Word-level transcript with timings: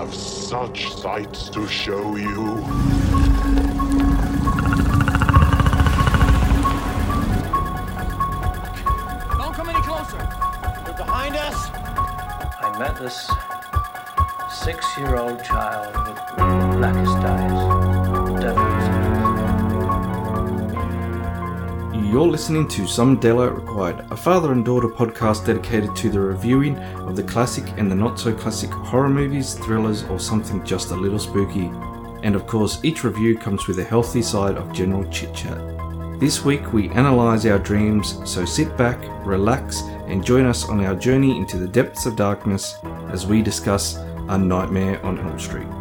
have 0.00 0.14
such 0.14 0.88
sights 0.94 1.50
to 1.50 1.68
show 1.68 2.16
you. 2.16 2.56
Don't 9.36 9.54
come 9.54 9.68
any 9.68 9.82
closer. 9.82 10.16
They're 10.86 10.96
behind 10.96 11.36
us. 11.36 11.54
I 12.62 12.76
met 12.78 12.98
this 12.98 13.30
six 14.64 14.86
year 14.96 15.16
old 15.16 15.44
child 15.44 15.94
with 16.08 16.16
the 16.16 16.76
blackest 16.78 17.16
eyes, 17.16 18.19
You're 22.10 22.26
listening 22.26 22.66
to 22.70 22.88
Some 22.88 23.20
Daylight 23.20 23.54
Required, 23.54 24.04
a 24.10 24.16
father 24.16 24.50
and 24.50 24.64
daughter 24.64 24.88
podcast 24.88 25.46
dedicated 25.46 25.94
to 25.94 26.10
the 26.10 26.18
reviewing 26.18 26.76
of 26.76 27.14
the 27.14 27.22
classic 27.22 27.64
and 27.76 27.88
the 27.88 27.94
not 27.94 28.18
so 28.18 28.34
classic 28.34 28.68
horror 28.68 29.08
movies, 29.08 29.54
thrillers, 29.54 30.02
or 30.02 30.18
something 30.18 30.64
just 30.64 30.90
a 30.90 30.96
little 30.96 31.20
spooky. 31.20 31.70
And 32.24 32.34
of 32.34 32.48
course, 32.48 32.80
each 32.82 33.04
review 33.04 33.38
comes 33.38 33.68
with 33.68 33.78
a 33.78 33.84
healthy 33.84 34.22
side 34.22 34.56
of 34.56 34.72
general 34.72 35.08
chit 35.08 35.32
chat. 35.36 35.56
This 36.18 36.44
week 36.44 36.72
we 36.72 36.88
analyse 36.88 37.46
our 37.46 37.60
dreams, 37.60 38.18
so 38.28 38.44
sit 38.44 38.76
back, 38.76 38.98
relax, 39.24 39.82
and 40.08 40.26
join 40.26 40.46
us 40.46 40.68
on 40.68 40.84
our 40.84 40.96
journey 40.96 41.36
into 41.36 41.58
the 41.58 41.68
depths 41.68 42.06
of 42.06 42.16
darkness 42.16 42.74
as 43.12 43.24
we 43.24 43.40
discuss 43.40 43.94
A 44.28 44.36
Nightmare 44.36 45.00
on 45.06 45.16
Elm 45.20 45.38
Street. 45.38 45.79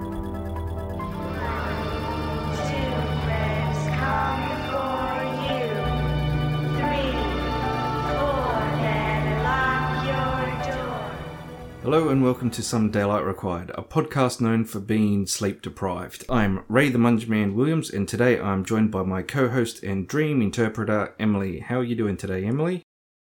Hello 11.92 12.10
and 12.10 12.24
welcome 12.24 12.52
to 12.52 12.62
Some 12.62 12.92
Daylight 12.92 13.24
Required, 13.24 13.72
a 13.74 13.82
podcast 13.82 14.40
known 14.40 14.64
for 14.64 14.80
being 14.80 15.26
sleep 15.26 15.64
deprived. 15.64 16.24
I'm 16.30 16.64
Ray 16.68 16.90
the 16.90 17.00
Mungeman 17.00 17.56
Williams, 17.56 17.90
and 17.90 18.08
today 18.08 18.40
I'm 18.40 18.64
joined 18.64 18.92
by 18.92 19.02
my 19.02 19.24
co-host 19.24 19.82
and 19.82 20.08
dream 20.08 20.40
interpreter 20.40 21.16
Emily. 21.20 21.62
How 21.62 21.80
are 21.80 21.84
you 21.84 21.96
doing 21.96 22.16
today, 22.16 22.46
Emily? 22.46 22.84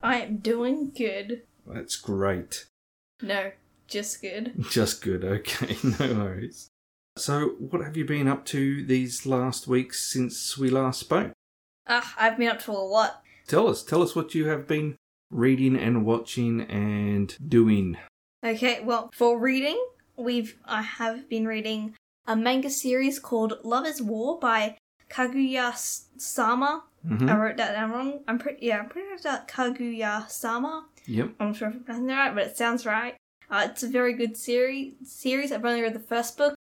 I 0.01 0.17
am 0.17 0.39
doing 0.39 0.91
good. 0.93 1.43
That's 1.65 1.95
great. 1.95 2.65
No, 3.21 3.53
just 3.87 4.21
good. 4.21 4.53
Just 4.69 5.01
good. 5.01 5.23
Okay, 5.23 5.77
no 5.83 6.13
worries. 6.13 6.67
So, 7.15 7.55
what 7.57 7.85
have 7.85 7.95
you 7.95 8.03
been 8.03 8.27
up 8.27 8.43
to 8.47 8.85
these 8.85 9.25
last 9.25 9.65
weeks 9.65 10.11
since 10.11 10.57
we 10.57 10.69
last 10.69 10.99
spoke? 10.99 11.31
Ah, 11.87 12.13
I've 12.17 12.37
been 12.37 12.49
up 12.49 12.59
to 12.63 12.71
a 12.71 12.73
lot. 12.73 13.23
Tell 13.47 13.69
us. 13.69 13.81
Tell 13.81 14.03
us 14.03 14.13
what 14.13 14.35
you 14.35 14.49
have 14.49 14.67
been 14.67 14.97
reading 15.29 15.77
and 15.77 16.05
watching 16.05 16.59
and 16.63 17.33
doing. 17.47 17.95
Okay, 18.43 18.81
well, 18.83 19.11
for 19.13 19.37
reading, 19.39 19.79
we've 20.17 20.57
I 20.65 20.81
have 20.81 21.29
been 21.29 21.47
reading 21.47 21.95
a 22.25 22.35
manga 22.35 22.69
series 22.69 23.19
called 23.19 23.59
Love 23.63 23.85
is 23.85 24.01
War 24.01 24.39
by 24.39 24.77
Kaguya 25.09 25.75
Sama. 26.17 26.83
hmm 27.07 27.29
I 27.29 27.37
wrote 27.37 27.57
that 27.57 27.73
down 27.73 27.91
wrong. 27.91 28.19
I'm 28.27 28.39
pretty 28.39 28.65
yeah, 28.65 28.79
I'm 28.79 28.89
pretty 28.89 29.09
sure 29.09 29.17
that 29.23 29.47
Kaguya 29.47 30.29
Sama. 30.29 30.85
Yep. 31.05 31.29
I'm 31.39 31.47
not 31.47 31.55
sure 31.55 31.67
if 31.69 31.75
I'm 31.75 31.83
pronouncing 31.83 32.09
it 32.09 32.13
right, 32.13 32.35
but 32.35 32.47
it 32.47 32.57
sounds 32.57 32.85
right. 32.85 33.15
Uh, 33.49 33.67
it's 33.69 33.83
a 33.83 33.87
very 33.87 34.13
good 34.13 34.37
series. 34.37 34.93
Series. 35.03 35.51
I've 35.51 35.65
only 35.65 35.81
read 35.81 35.93
the 35.93 35.99
first 35.99 36.37
book. 36.37 36.55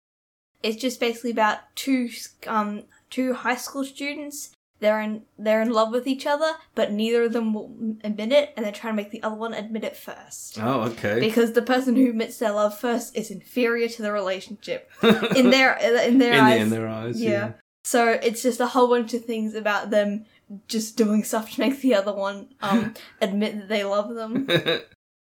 It's 0.64 0.78
just 0.81 1.00
basically 1.00 1.31
about 1.31 1.59
two 1.75 2.09
um 2.47 2.84
two 3.12 3.34
high 3.34 3.56
school 3.56 3.86
students. 3.86 4.52
They're 4.80 5.02
in 5.02 5.23
they're 5.38 5.61
in 5.61 5.72
love 5.72 5.92
with 5.92 6.08
each 6.08 6.25
other, 6.28 6.52
but 6.75 6.92
neither 6.92 7.23
of 7.23 7.33
them 7.33 7.53
will 7.53 7.95
admit 8.03 8.31
it, 8.31 8.53
and 8.56 8.66
they're 8.66 8.72
trying 8.72 8.94
to 8.94 8.97
make 8.97 9.11
the 9.11 9.23
other 9.23 9.36
one 9.36 9.53
admit 9.53 9.84
it 9.84 9.97
first. 9.97 10.59
Oh, 10.61 10.81
okay. 10.81 11.19
Because 11.19 11.53
the 11.53 11.61
person 11.61 11.95
who 11.95 12.09
admits 12.09 12.38
their 12.38 12.52
love 12.52 12.78
first 12.78 13.16
is 13.17 13.31
inferior 13.31 13.88
to 13.88 14.02
the 14.02 14.11
relationship 14.11 14.92
in 15.36 15.50
their 15.50 15.73
in 15.73 16.19
their 16.19 16.34
in, 16.34 16.39
eyes. 16.39 16.58
the, 16.58 16.61
in 16.64 16.69
their 16.69 16.88
eyes. 16.88 17.22
yeah. 17.22 17.53
So 17.84 18.09
it's 18.09 18.44
just 18.44 18.59
a 18.59 18.67
whole 18.67 18.88
bunch 18.88 19.14
of 19.14 19.25
things 19.25 19.56
about 19.56 19.89
them 19.89 20.25
just 20.67 20.97
doing 20.97 21.23
stuff 21.23 21.52
to 21.56 21.59
make 21.62 21.81
the 21.81 21.96
other 21.96 22.13
one 22.13 22.50
um 22.62 22.94
admit 23.22 23.57
that 23.57 23.69
they 23.69 23.84
love 23.84 24.13
them. 24.13 24.47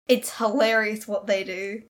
It's 0.09 0.37
hilarious 0.37 1.07
what 1.07 1.27
they 1.29 1.45
do. 1.45 1.83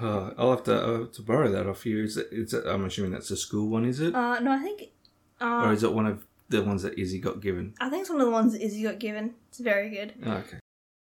Oh, 0.00 0.34
I'll 0.36 0.50
have 0.50 0.64
to 0.64 0.72
I'll 0.74 0.98
have 1.00 1.12
to 1.12 1.22
borrow 1.22 1.50
that 1.50 1.66
off 1.66 1.86
you. 1.86 2.04
Is 2.04 2.18
it, 2.18 2.28
is 2.30 2.52
it, 2.52 2.66
I'm 2.66 2.84
assuming 2.84 3.12
that's 3.12 3.30
a 3.30 3.38
school 3.38 3.68
one, 3.70 3.86
is 3.86 4.00
it? 4.00 4.14
Uh, 4.14 4.38
no, 4.40 4.52
I 4.52 4.58
think. 4.58 4.82
Uh, 5.40 5.64
or 5.64 5.72
is 5.72 5.82
it 5.82 5.94
one 5.94 6.06
of 6.06 6.26
the 6.48 6.62
ones 6.62 6.82
that 6.82 6.98
Izzy 6.98 7.18
got 7.20 7.40
given? 7.40 7.74
I 7.80 7.88
think 7.90 8.02
it's 8.02 8.10
one 8.10 8.20
of 8.20 8.26
the 8.26 8.32
ones 8.32 8.52
that 8.52 8.62
Izzy 8.62 8.82
got 8.82 8.98
given. 8.98 9.34
It's 9.48 9.58
very 9.58 9.90
good. 9.90 10.14
Oh, 10.24 10.32
okay. 10.32 10.58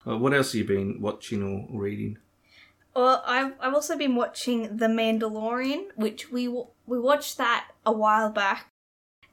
What 0.05 0.33
else 0.33 0.51
have 0.51 0.59
you 0.59 0.65
been 0.67 1.01
watching 1.01 1.41
or 1.43 1.81
reading? 1.81 2.17
Well, 2.95 3.23
I've 3.25 3.53
I've 3.59 3.73
also 3.73 3.97
been 3.97 4.15
watching 4.15 4.77
The 4.77 4.87
Mandalorian, 4.87 5.85
which 5.95 6.31
we 6.31 6.45
w- 6.45 6.67
we 6.85 6.99
watched 6.99 7.37
that 7.37 7.71
a 7.85 7.91
while 7.91 8.29
back. 8.29 8.67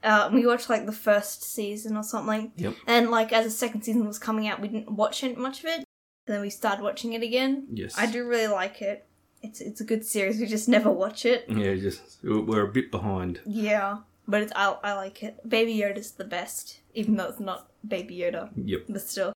Uh, 0.03 0.31
we 0.33 0.47
watched 0.47 0.71
like 0.71 0.87
the 0.87 0.93
first 0.93 1.43
season 1.43 1.97
or 1.97 2.03
something, 2.03 2.53
Yep. 2.57 2.75
and 2.87 3.11
like 3.11 3.33
as 3.35 3.45
the 3.45 3.51
second 3.51 3.83
season 3.83 4.07
was 4.07 4.19
coming 4.19 4.49
out, 4.49 4.61
we 4.61 4.69
didn't 4.69 4.91
watch 4.93 5.23
it 5.23 5.37
much 5.37 5.59
of 5.61 5.67
it. 5.67 5.85
And 6.27 6.37
then 6.37 6.41
we 6.41 6.49
started 6.49 6.83
watching 6.83 7.13
it 7.13 7.23
again. 7.23 7.67
Yes. 7.71 7.99
I 7.99 8.07
do 8.07 8.27
really 8.27 8.47
like 8.47 8.81
it. 8.81 9.05
It's 9.43 9.61
it's 9.61 9.81
a 9.81 9.85
good 9.85 10.07
series. 10.07 10.39
We 10.41 10.47
just 10.47 10.69
never 10.69 10.91
watch 10.91 11.27
it. 11.27 11.45
Yeah, 11.49 11.75
just 11.75 12.19
we're 12.23 12.65
a 12.65 12.73
bit 12.73 12.91
behind. 12.91 13.41
Yeah, 13.45 13.99
but 14.31 14.43
it's 14.43 14.53
I 14.57 14.77
I 14.83 14.93
like 14.95 15.23
it. 15.23 15.47
Baby 15.49 15.77
Yoda's 15.77 16.13
the 16.13 16.25
best, 16.25 16.81
even 16.95 17.17
though 17.17 17.29
it's 17.29 17.41
not 17.41 17.69
Baby 17.87 18.17
Yoda. 18.19 18.51
Yep. 18.57 18.83
but 18.89 19.03
still. 19.03 19.33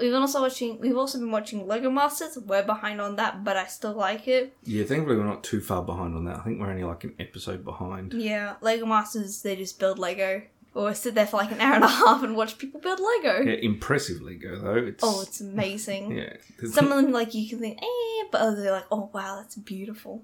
We've 0.00 0.14
also 0.14 0.40
watching. 0.40 0.78
We've 0.80 0.96
also 0.96 1.18
been 1.18 1.32
watching 1.32 1.66
Lego 1.66 1.90
Masters. 1.90 2.38
We're 2.38 2.62
behind 2.62 3.00
on 3.00 3.16
that, 3.16 3.42
but 3.42 3.56
I 3.56 3.66
still 3.66 3.94
like 3.94 4.28
it. 4.28 4.56
Yeah, 4.62 4.84
thankfully 4.84 5.16
we're 5.16 5.24
not 5.24 5.42
too 5.42 5.60
far 5.60 5.82
behind 5.82 6.14
on 6.14 6.24
that. 6.26 6.36
I 6.36 6.42
think 6.44 6.60
we're 6.60 6.70
only 6.70 6.84
like 6.84 7.02
an 7.04 7.14
episode 7.18 7.64
behind. 7.64 8.14
Yeah, 8.14 8.54
Lego 8.60 8.86
Masters. 8.86 9.42
They 9.42 9.56
just 9.56 9.80
build 9.80 9.98
Lego, 9.98 10.42
or 10.72 10.94
sit 10.94 11.16
there 11.16 11.26
for 11.26 11.38
like 11.38 11.50
an 11.50 11.60
hour 11.60 11.74
and 11.74 11.82
a 11.82 11.88
half 11.88 12.22
and 12.22 12.36
watch 12.36 12.58
people 12.58 12.80
build 12.80 13.00
Lego. 13.00 13.40
Yeah, 13.50 13.56
impressive 13.56 14.22
Lego 14.22 14.60
though. 14.60 14.86
It's 14.86 15.02
Oh, 15.02 15.22
it's 15.22 15.40
amazing. 15.40 16.12
yeah. 16.16 16.34
Some 16.70 16.92
of 16.92 17.02
them 17.02 17.10
like 17.10 17.34
you 17.34 17.48
can 17.48 17.58
think, 17.58 17.78
eh, 17.82 18.24
but 18.30 18.40
others 18.40 18.64
are 18.66 18.70
like, 18.70 18.86
oh 18.92 19.10
wow, 19.12 19.38
that's 19.40 19.56
beautiful. 19.56 20.22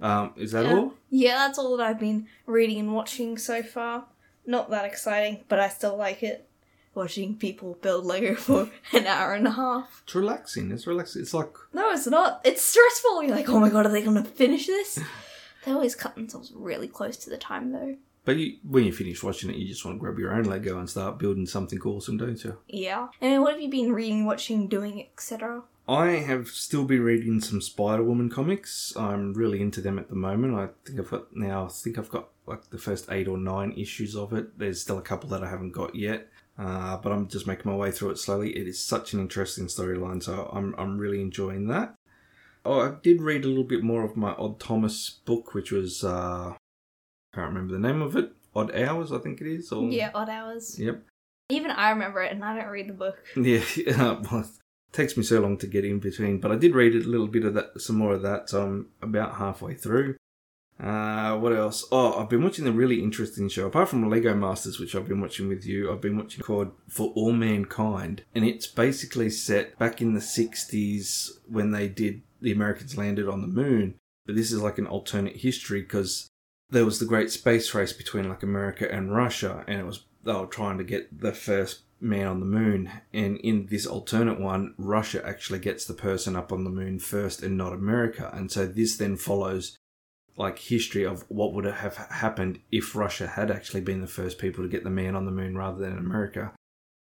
Um, 0.00 0.32
is 0.36 0.52
that 0.52 0.64
Yeah. 0.66 0.74
all? 0.74 0.94
Yeah, 1.10 1.34
that's 1.46 1.58
all 1.58 1.76
that 1.76 1.86
I've 1.86 2.00
been 2.00 2.26
reading 2.46 2.78
and 2.78 2.94
watching 2.94 3.36
so 3.38 3.62
far. 3.62 4.06
Not 4.46 4.70
that 4.70 4.84
exciting, 4.84 5.44
but 5.48 5.58
I 5.60 5.68
still 5.68 5.96
like 5.96 6.22
it. 6.22 6.46
Watching 6.94 7.36
people 7.36 7.78
build 7.80 8.04
Lego 8.04 8.34
for 8.46 8.68
an 8.92 9.06
hour 9.06 9.34
and 9.34 9.46
a 9.46 9.52
half. 9.52 10.02
It's 10.04 10.14
relaxing. 10.14 10.72
It's 10.72 10.86
relaxing. 10.86 11.22
It's 11.22 11.32
like 11.34 11.52
No, 11.72 11.90
it's 11.92 12.06
not. 12.08 12.40
It's 12.44 12.62
stressful. 12.62 13.22
You're 13.22 13.36
like, 13.36 13.48
oh 13.48 13.60
my 13.60 13.68
god, 13.70 13.86
are 13.86 13.92
they 13.92 14.02
going 14.02 14.22
to 14.22 14.28
finish 14.28 14.66
this? 14.66 14.98
they 15.64 15.70
always 15.72 15.94
cut 15.94 16.14
themselves 16.16 16.52
really 16.54 16.88
close 16.88 17.16
to 17.18 17.30
the 17.30 17.36
time, 17.38 17.70
though. 17.72 17.96
But 18.24 18.36
you, 18.36 18.56
when 18.68 18.84
you 18.84 18.92
finish 18.92 19.22
watching 19.22 19.50
it, 19.50 19.56
you 19.56 19.66
just 19.68 19.84
want 19.84 19.96
to 19.96 20.00
grab 20.00 20.18
your 20.18 20.34
own 20.34 20.44
Lego 20.44 20.78
and 20.78 20.90
start 20.90 21.18
building 21.18 21.46
something 21.46 21.80
awesome, 21.82 22.16
don't 22.18 22.42
you? 22.44 22.56
Yeah. 22.66 23.08
I 23.22 23.26
And 23.26 23.42
what 23.42 23.52
have 23.52 23.62
you 23.62 23.70
been 23.70 23.92
reading, 23.92 24.26
watching, 24.26 24.66
doing, 24.68 25.00
etc.? 25.12 25.62
I 25.90 26.18
have 26.18 26.46
still 26.46 26.84
been 26.84 27.02
reading 27.02 27.40
some 27.40 27.60
Spider 27.60 28.04
Woman 28.04 28.30
comics. 28.30 28.96
I'm 28.96 29.34
really 29.34 29.60
into 29.60 29.80
them 29.80 29.98
at 29.98 30.08
the 30.08 30.14
moment. 30.14 30.54
I 30.54 30.68
think 30.86 31.00
I've 31.00 31.10
got 31.10 31.34
now. 31.34 31.64
I 31.64 31.68
think 31.68 31.98
I've 31.98 32.08
got 32.08 32.28
like 32.46 32.70
the 32.70 32.78
first 32.78 33.10
eight 33.10 33.26
or 33.26 33.36
nine 33.36 33.72
issues 33.76 34.14
of 34.14 34.32
it. 34.32 34.56
There's 34.56 34.80
still 34.80 34.98
a 34.98 35.02
couple 35.02 35.28
that 35.30 35.42
I 35.42 35.50
haven't 35.50 35.72
got 35.72 35.96
yet, 35.96 36.28
uh, 36.56 36.96
but 36.98 37.10
I'm 37.10 37.26
just 37.26 37.48
making 37.48 37.68
my 37.68 37.76
way 37.76 37.90
through 37.90 38.10
it 38.10 38.18
slowly. 38.18 38.56
It 38.56 38.68
is 38.68 38.78
such 38.78 39.14
an 39.14 39.20
interesting 39.20 39.66
storyline, 39.66 40.22
so 40.22 40.48
I'm 40.52 40.76
I'm 40.78 40.96
really 40.96 41.20
enjoying 41.20 41.66
that. 41.66 41.96
Oh, 42.64 42.82
I 42.82 42.92
did 43.02 43.20
read 43.20 43.44
a 43.44 43.48
little 43.48 43.64
bit 43.64 43.82
more 43.82 44.04
of 44.04 44.16
my 44.16 44.30
Odd 44.34 44.60
Thomas 44.60 45.10
book, 45.24 45.54
which 45.54 45.72
was 45.72 46.04
uh, 46.04 46.52
I 46.52 47.34
can't 47.34 47.48
remember 47.48 47.72
the 47.72 47.80
name 47.80 48.00
of 48.00 48.14
it. 48.14 48.30
Odd 48.54 48.72
Hours, 48.76 49.10
I 49.10 49.18
think 49.18 49.40
it 49.40 49.48
is. 49.48 49.72
Or... 49.72 49.90
Yeah, 49.90 50.12
Odd 50.14 50.28
Hours. 50.28 50.78
Yep. 50.78 51.02
Even 51.48 51.72
I 51.72 51.90
remember 51.90 52.22
it, 52.22 52.30
and 52.30 52.44
I 52.44 52.56
don't 52.56 52.70
read 52.70 52.88
the 52.88 52.92
book. 52.92 53.18
Yeah, 53.36 53.64
well, 54.30 54.48
takes 54.92 55.16
me 55.16 55.22
so 55.22 55.40
long 55.40 55.56
to 55.58 55.66
get 55.66 55.84
in 55.84 55.98
between, 55.98 56.38
but 56.38 56.50
I 56.50 56.56
did 56.56 56.74
read 56.74 56.94
a 56.94 57.08
little 57.08 57.28
bit 57.28 57.44
of 57.44 57.54
that, 57.54 57.80
some 57.80 57.96
more 57.96 58.14
of 58.14 58.22
that. 58.22 58.50
So 58.50 58.62
I'm 58.62 58.88
about 59.02 59.36
halfway 59.36 59.74
through. 59.74 60.16
Uh, 60.82 61.36
what 61.36 61.52
else? 61.52 61.84
Oh, 61.92 62.18
I've 62.18 62.30
been 62.30 62.42
watching 62.42 62.66
a 62.66 62.72
really 62.72 63.02
interesting 63.02 63.50
show. 63.50 63.66
Apart 63.66 63.90
from 63.90 64.08
Lego 64.08 64.34
Masters, 64.34 64.80
which 64.80 64.94
I've 64.94 65.08
been 65.08 65.20
watching 65.20 65.48
with 65.48 65.66
you, 65.66 65.92
I've 65.92 66.00
been 66.00 66.16
watching 66.16 66.42
called 66.42 66.72
For 66.88 67.12
All 67.14 67.32
Mankind, 67.32 68.22
and 68.34 68.46
it's 68.46 68.66
basically 68.66 69.28
set 69.28 69.78
back 69.78 70.00
in 70.00 70.14
the 70.14 70.20
'60s 70.20 71.32
when 71.46 71.72
they 71.72 71.86
did 71.86 72.22
the 72.40 72.52
Americans 72.52 72.96
landed 72.96 73.28
on 73.28 73.42
the 73.42 73.46
moon. 73.46 73.96
But 74.24 74.36
this 74.36 74.50
is 74.50 74.62
like 74.62 74.78
an 74.78 74.86
alternate 74.86 75.36
history 75.36 75.82
because 75.82 76.30
there 76.70 76.86
was 76.86 76.98
the 76.98 77.04
great 77.04 77.30
space 77.30 77.74
race 77.74 77.92
between 77.92 78.28
like 78.28 78.42
America 78.42 78.90
and 78.90 79.14
Russia, 79.14 79.64
and 79.68 79.80
it 79.80 79.84
was 79.84 80.04
they 80.24 80.32
were 80.32 80.46
trying 80.46 80.78
to 80.78 80.84
get 80.84 81.20
the 81.20 81.32
first 81.32 81.82
man 82.00 82.26
on 82.26 82.40
the 82.40 82.46
moon. 82.46 82.90
And 83.12 83.36
in 83.38 83.66
this 83.66 83.86
alternate 83.86 84.40
one, 84.40 84.74
Russia 84.78 85.24
actually 85.26 85.58
gets 85.58 85.84
the 85.84 85.94
person 85.94 86.36
up 86.36 86.52
on 86.52 86.64
the 86.64 86.70
moon 86.70 86.98
first, 86.98 87.42
and 87.42 87.56
not 87.56 87.72
America. 87.72 88.30
And 88.32 88.50
so 88.50 88.66
this 88.66 88.96
then 88.96 89.16
follows 89.16 89.76
like 90.36 90.58
history 90.58 91.04
of 91.04 91.24
what 91.28 91.52
would 91.52 91.66
have 91.66 91.96
happened 91.96 92.60
if 92.72 92.96
Russia 92.96 93.26
had 93.26 93.50
actually 93.50 93.82
been 93.82 94.00
the 94.00 94.06
first 94.06 94.38
people 94.38 94.64
to 94.64 94.70
get 94.70 94.84
the 94.84 94.90
man 94.90 95.14
on 95.14 95.26
the 95.26 95.30
moon 95.30 95.56
rather 95.56 95.78
than 95.78 95.98
America. 95.98 96.52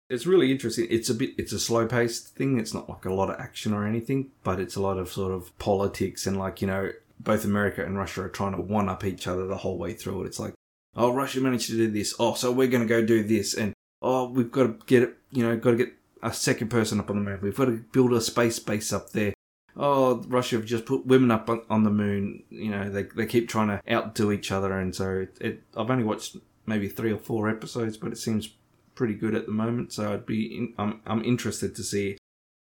It's 0.09 0.27
really 0.27 0.53
interesting. 0.53 0.87
It's 0.91 1.09
a 1.11 1.15
bit 1.15 1.31
it's 1.39 1.53
a 1.53 1.59
slow 1.59 1.87
paced 1.87 2.37
thing. 2.37 2.59
It's 2.59 2.75
not 2.75 2.89
like 2.89 3.05
a 3.05 3.13
lot 3.13 3.31
of 3.31 3.41
action 3.41 3.73
or 3.73 3.87
anything, 3.87 4.31
but 4.45 4.61
it's 4.61 4.77
a 4.77 4.83
lot 4.83 4.99
of 4.99 5.11
sort 5.11 5.33
of 5.33 5.57
politics 5.59 6.27
and 6.27 6.39
like, 6.39 6.61
you 6.61 6.69
know, 6.69 6.93
both 7.19 7.45
America 7.45 7.85
and 7.85 7.99
Russia 7.99 8.23
are 8.23 8.29
trying 8.29 8.55
to 8.55 8.61
one 8.61 8.89
up 8.89 9.05
each 9.05 9.27
other 9.27 9.47
the 9.47 9.57
whole 9.57 9.79
way 9.79 9.95
through 9.95 10.23
it. 10.23 10.27
It's 10.27 10.39
like, 10.39 10.55
oh, 10.97 11.13
Russia 11.13 11.41
managed 11.41 11.71
to 11.71 11.77
do 11.77 11.91
this. 11.91 12.15
Oh, 12.19 12.35
so 12.35 12.53
we're 12.53 12.69
going 12.69 12.87
to 12.87 12.89
go 12.89 13.05
do 13.05 13.23
this. 13.23 13.55
And, 13.55 13.74
oh, 14.05 14.29
we've 14.29 14.53
got 14.53 14.65
to 14.65 14.87
get 14.87 15.03
it, 15.03 15.17
you 15.31 15.43
know, 15.43 15.57
got 15.57 15.73
to 15.73 15.77
get 15.79 15.95
a 16.23 16.33
second 16.33 16.69
person 16.69 17.01
up 17.01 17.11
on 17.11 17.17
the 17.17 17.23
moon. 17.23 17.39
We've 17.43 17.57
got 17.57 17.65
to 17.65 17.85
build 17.93 18.13
a 18.13 18.21
space 18.21 18.59
base 18.59 18.93
up 18.93 19.11
there. 19.11 19.33
Oh, 19.77 20.23
Russia 20.29 20.57
have 20.57 20.67
just 20.67 20.85
put 20.85 21.07
women 21.07 21.31
up 21.31 21.49
on, 21.49 21.63
on 21.69 21.83
the 21.83 21.91
moon. 21.91 22.45
You 22.51 22.71
know, 22.71 22.91
they, 22.91 23.05
they 23.05 23.27
keep 23.27 23.49
trying 23.49 23.69
to 23.69 23.81
outdo 23.91 24.31
each 24.31 24.53
other. 24.53 24.79
And 24.79 24.95
so 24.95 25.21
it, 25.21 25.39
it, 25.41 25.63
I've 25.77 25.91
only 25.91 26.05
watched 26.05 26.37
maybe 26.67 26.89
three 26.89 27.13
or 27.13 27.19
four 27.19 27.49
episodes, 27.49 27.97
but 27.97 28.13
it 28.13 28.19
seems 28.19 28.55
pretty 28.95 29.15
good 29.15 29.35
at 29.35 29.47
the 29.47 29.53
moment. 29.53 29.93
So 29.93 30.13
I'd 30.13 30.27
be, 30.27 30.57
in, 30.57 30.75
I'm, 30.79 31.01
I'm 31.07 31.25
interested 31.25 31.75
to 31.75 31.83
see 31.83 32.19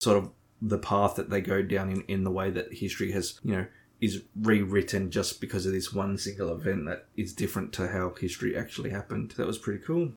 sort 0.02 0.18
of 0.18 0.32
the 0.62 0.80
path 0.80 1.16
that 1.16 1.30
they 1.30 1.42
go 1.42 1.62
down 1.62 1.90
in, 1.90 2.02
in 2.08 2.24
the 2.24 2.32
way 2.32 2.50
that 2.50 2.74
history 2.74 3.12
has, 3.12 3.40
you 3.44 3.54
know, 3.54 3.66
is 4.02 4.24
rewritten 4.36 5.12
just 5.12 5.40
because 5.40 5.66
of 5.66 5.74
this 5.74 5.94
one 5.94 6.18
single 6.18 6.52
event 6.54 6.86
that 6.86 7.06
is 7.16 7.34
different 7.34 7.72
to 7.74 7.88
how 7.88 8.14
history 8.20 8.58
actually 8.58 8.90
happened. 8.90 9.32
That 9.38 9.48
was 9.48 9.58
pretty 9.58 9.84
cool. 9.84 10.14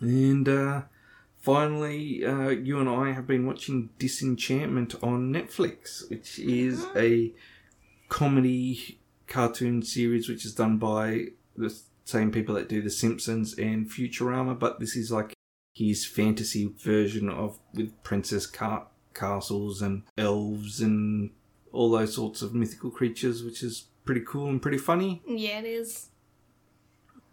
And 0.00 0.48
uh, 0.48 0.82
finally, 1.38 2.24
uh, 2.24 2.48
you 2.48 2.80
and 2.80 2.88
I 2.88 3.12
have 3.12 3.26
been 3.26 3.46
watching 3.46 3.90
Disenchantment 3.98 4.94
on 5.02 5.32
Netflix, 5.32 6.08
which 6.10 6.38
is 6.38 6.86
a 6.96 7.32
comedy 8.08 8.98
cartoon 9.26 9.82
series 9.82 10.28
which 10.28 10.44
is 10.44 10.54
done 10.54 10.78
by 10.78 11.26
the 11.56 11.74
same 12.04 12.32
people 12.32 12.54
that 12.56 12.68
do 12.68 12.82
The 12.82 12.90
Simpsons 12.90 13.56
and 13.56 13.88
Futurama, 13.88 14.58
but 14.58 14.80
this 14.80 14.96
is 14.96 15.12
like 15.12 15.32
his 15.72 16.04
fantasy 16.04 16.72
version 16.78 17.28
of 17.28 17.58
with 17.72 18.02
princess 18.02 18.46
car- 18.46 18.88
castles 19.14 19.80
and 19.80 20.02
elves 20.18 20.80
and 20.80 21.30
all 21.72 21.90
those 21.90 22.14
sorts 22.14 22.42
of 22.42 22.54
mythical 22.54 22.90
creatures, 22.90 23.44
which 23.44 23.62
is 23.62 23.86
pretty 24.04 24.22
cool 24.26 24.48
and 24.48 24.60
pretty 24.60 24.78
funny. 24.78 25.22
Yeah, 25.26 25.60
it 25.60 25.66
is. 25.66 26.09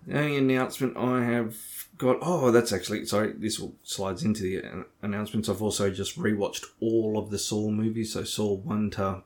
The 0.08 0.18
only 0.18 0.38
announcement 0.38 0.96
I 0.96 1.24
have 1.26 1.58
got. 1.98 2.18
Oh, 2.22 2.50
that's 2.52 2.72
actually 2.72 3.06
sorry. 3.06 3.34
This 3.34 3.60
will 3.60 3.76
slides 3.84 4.24
into 4.24 4.42
the 4.42 4.64
uh, 4.64 4.84
announcements. 5.02 5.50
I've 5.50 5.62
also 5.62 5.92
just 5.92 6.18
rewatched 6.18 6.64
all 6.80 7.20
of 7.20 7.30
the 7.30 7.38
Saw 7.38 7.70
movies. 7.70 8.14
So 8.14 8.24
Saw 8.24 8.56
one 8.56 8.90
to 8.92 9.24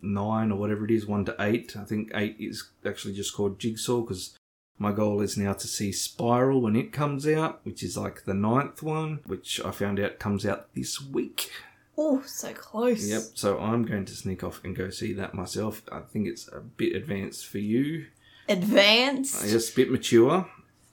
nine 0.00 0.52
or 0.52 0.58
whatever 0.58 0.84
it 0.84 0.92
is, 0.92 1.04
one 1.04 1.24
to 1.24 1.36
eight. 1.40 1.76
I 1.76 1.84
think 1.84 2.12
eight 2.14 2.36
is 2.38 2.70
actually 2.86 3.14
just 3.14 3.34
called 3.34 3.58
Jigsaw 3.58 4.02
because 4.02 4.38
my 4.78 4.92
goal 4.92 5.20
is 5.20 5.36
now 5.36 5.52
to 5.52 5.66
see 5.66 5.92
Spiral 5.92 6.60
when 6.60 6.76
it 6.76 6.92
comes 6.92 7.26
out, 7.26 7.60
which 7.64 7.82
is 7.82 7.96
like 7.96 8.24
the 8.24 8.32
ninth 8.32 8.82
one, 8.82 9.20
which 9.26 9.60
I 9.64 9.72
found 9.72 9.98
out 9.98 10.20
comes 10.20 10.46
out 10.46 10.72
this 10.74 11.00
week. 11.02 11.50
Oh, 11.98 12.22
so 12.24 12.52
close. 12.54 13.06
Yep. 13.06 13.22
So 13.34 13.58
I'm 13.58 13.84
going 13.84 14.06
to 14.06 14.14
sneak 14.14 14.42
off 14.44 14.62
and 14.64 14.76
go 14.76 14.90
see 14.90 15.12
that 15.14 15.34
myself. 15.34 15.82
I 15.90 16.00
think 16.00 16.28
it's 16.28 16.48
a 16.48 16.60
bit 16.60 16.94
advanced 16.94 17.46
for 17.46 17.58
you. 17.58 18.06
Advanced. 18.48 19.42
Uh, 19.42 19.46
it's 19.46 19.72
a 19.72 19.76
bit 19.76 19.90
mature. 19.90 20.48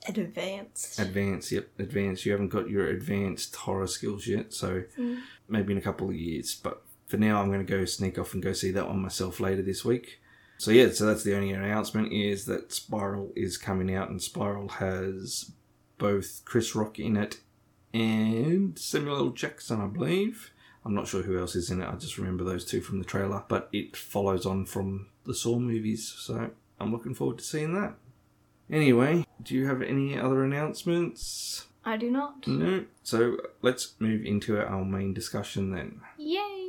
Advanced. 0.07 0.99
Advanced, 0.99 1.51
yep, 1.51 1.67
advanced. 1.79 2.25
You 2.25 2.31
haven't 2.31 2.49
got 2.49 2.69
your 2.69 2.87
advanced 2.87 3.55
horror 3.55 3.87
skills 3.87 4.25
yet, 4.25 4.53
so 4.53 4.83
mm. 4.97 5.19
maybe 5.49 5.73
in 5.73 5.77
a 5.77 5.81
couple 5.81 6.09
of 6.09 6.15
years. 6.15 6.55
But 6.55 6.81
for 7.07 7.17
now, 7.17 7.41
I'm 7.41 7.51
going 7.51 7.65
to 7.65 7.71
go 7.71 7.83
sneak 7.85 8.17
off 8.17 8.33
and 8.33 8.41
go 8.41 8.53
see 8.53 8.71
that 8.71 8.87
one 8.87 9.01
myself 9.01 9.39
later 9.39 9.61
this 9.61 9.83
week. 9.83 10.19
So 10.59 10.71
yeah, 10.71 10.89
so 10.91 11.05
that's 11.05 11.23
the 11.23 11.35
only 11.35 11.51
announcement 11.51 12.13
is 12.13 12.45
that 12.45 12.71
Spiral 12.71 13.31
is 13.35 13.57
coming 13.57 13.93
out, 13.93 14.09
and 14.09 14.21
Spiral 14.21 14.69
has 14.69 15.51
both 15.97 16.41
Chris 16.45 16.75
Rock 16.75 16.99
in 16.99 17.17
it 17.17 17.39
and 17.93 18.77
Samuel 18.77 19.17
L. 19.17 19.29
Jackson, 19.29 19.81
I 19.81 19.87
believe. 19.87 20.51
I'm 20.85 20.95
not 20.95 21.07
sure 21.07 21.21
who 21.21 21.37
else 21.37 21.55
is 21.55 21.69
in 21.69 21.81
it. 21.81 21.87
I 21.87 21.95
just 21.95 22.17
remember 22.17 22.43
those 22.43 22.63
two 22.63 22.81
from 22.81 22.99
the 22.99 23.05
trailer, 23.05 23.43
but 23.47 23.67
it 23.73 23.97
follows 23.97 24.45
on 24.45 24.65
from 24.65 25.07
the 25.25 25.33
Saw 25.33 25.59
movies, 25.59 26.07
so 26.17 26.51
I'm 26.79 26.91
looking 26.91 27.13
forward 27.13 27.39
to 27.39 27.43
seeing 27.43 27.73
that. 27.73 27.95
Anyway, 28.69 29.25
do 29.41 29.55
you 29.55 29.65
have 29.67 29.81
any 29.81 30.17
other 30.17 30.43
announcements? 30.43 31.65
I 31.83 31.97
do 31.97 32.11
not. 32.11 32.45
No. 32.47 32.85
So 33.03 33.37
let's 33.61 33.95
move 33.99 34.25
into 34.25 34.59
our 34.59 34.83
main 34.83 35.13
discussion 35.13 35.71
then. 35.71 36.01
Yay. 36.17 36.65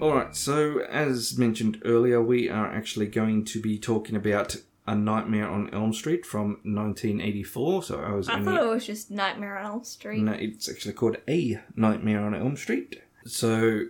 Alright, 0.00 0.34
so 0.34 0.80
as 0.90 1.36
mentioned 1.36 1.80
earlier, 1.84 2.22
we 2.22 2.48
are 2.48 2.66
actually 2.66 3.06
going 3.06 3.44
to 3.46 3.60
be 3.60 3.78
talking 3.78 4.16
about 4.16 4.56
A 4.86 4.94
Nightmare 4.94 5.48
on 5.48 5.70
Elm 5.72 5.92
Street 5.92 6.24
from 6.26 6.58
1984. 6.64 7.82
So 7.84 8.00
I 8.00 8.12
was 8.12 8.28
I 8.28 8.34
only. 8.34 8.44
thought 8.46 8.62
it 8.62 8.68
was 8.68 8.86
just 8.86 9.10
Nightmare 9.10 9.58
on 9.58 9.66
Elm 9.66 9.84
Street. 9.84 10.22
No, 10.22 10.32
it's 10.32 10.68
actually 10.68 10.94
called 10.94 11.16
A 11.28 11.60
Nightmare 11.76 12.20
on 12.20 12.34
Elm 12.34 12.56
Street. 12.56 13.00
So 13.26 13.82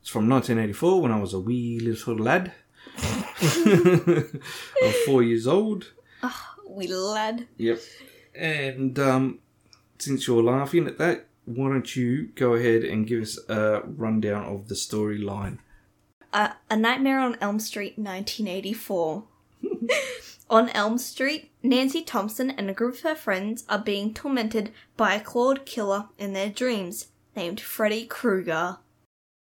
it's 0.00 0.08
from 0.10 0.28
1984 0.28 1.02
when 1.02 1.12
I 1.12 1.20
was 1.20 1.32
a 1.34 1.40
wee 1.40 1.78
little 1.80 2.16
lad. 2.16 2.52
Was 3.42 4.96
four 5.06 5.22
years 5.22 5.46
old. 5.46 5.92
We 6.68 6.86
lad. 6.88 7.46
Yep. 7.56 7.78
And 8.34 8.98
um, 8.98 9.38
since 9.98 10.26
you're 10.26 10.42
laughing 10.42 10.86
at 10.86 10.98
that, 10.98 11.26
why 11.44 11.68
don't 11.68 11.94
you 11.96 12.28
go 12.34 12.54
ahead 12.54 12.82
and 12.84 13.06
give 13.06 13.22
us 13.22 13.38
a 13.48 13.82
rundown 13.84 14.44
of 14.44 14.68
the 14.68 14.74
storyline? 14.74 15.58
Uh, 16.32 16.50
a 16.68 16.76
Nightmare 16.76 17.20
on 17.20 17.36
Elm 17.40 17.58
Street 17.60 17.98
1984. 17.98 19.24
on 20.50 20.68
Elm 20.70 20.98
Street, 20.98 21.50
Nancy 21.62 22.02
Thompson 22.02 22.50
and 22.50 22.70
a 22.70 22.74
group 22.74 22.94
of 22.94 23.00
her 23.02 23.14
friends 23.14 23.64
are 23.68 23.78
being 23.78 24.14
tormented 24.14 24.72
by 24.96 25.14
a 25.14 25.20
clawed 25.20 25.66
killer 25.66 26.06
in 26.18 26.32
their 26.32 26.48
dreams 26.48 27.08
named 27.36 27.60
Freddy 27.60 28.06
Krueger. 28.06 28.78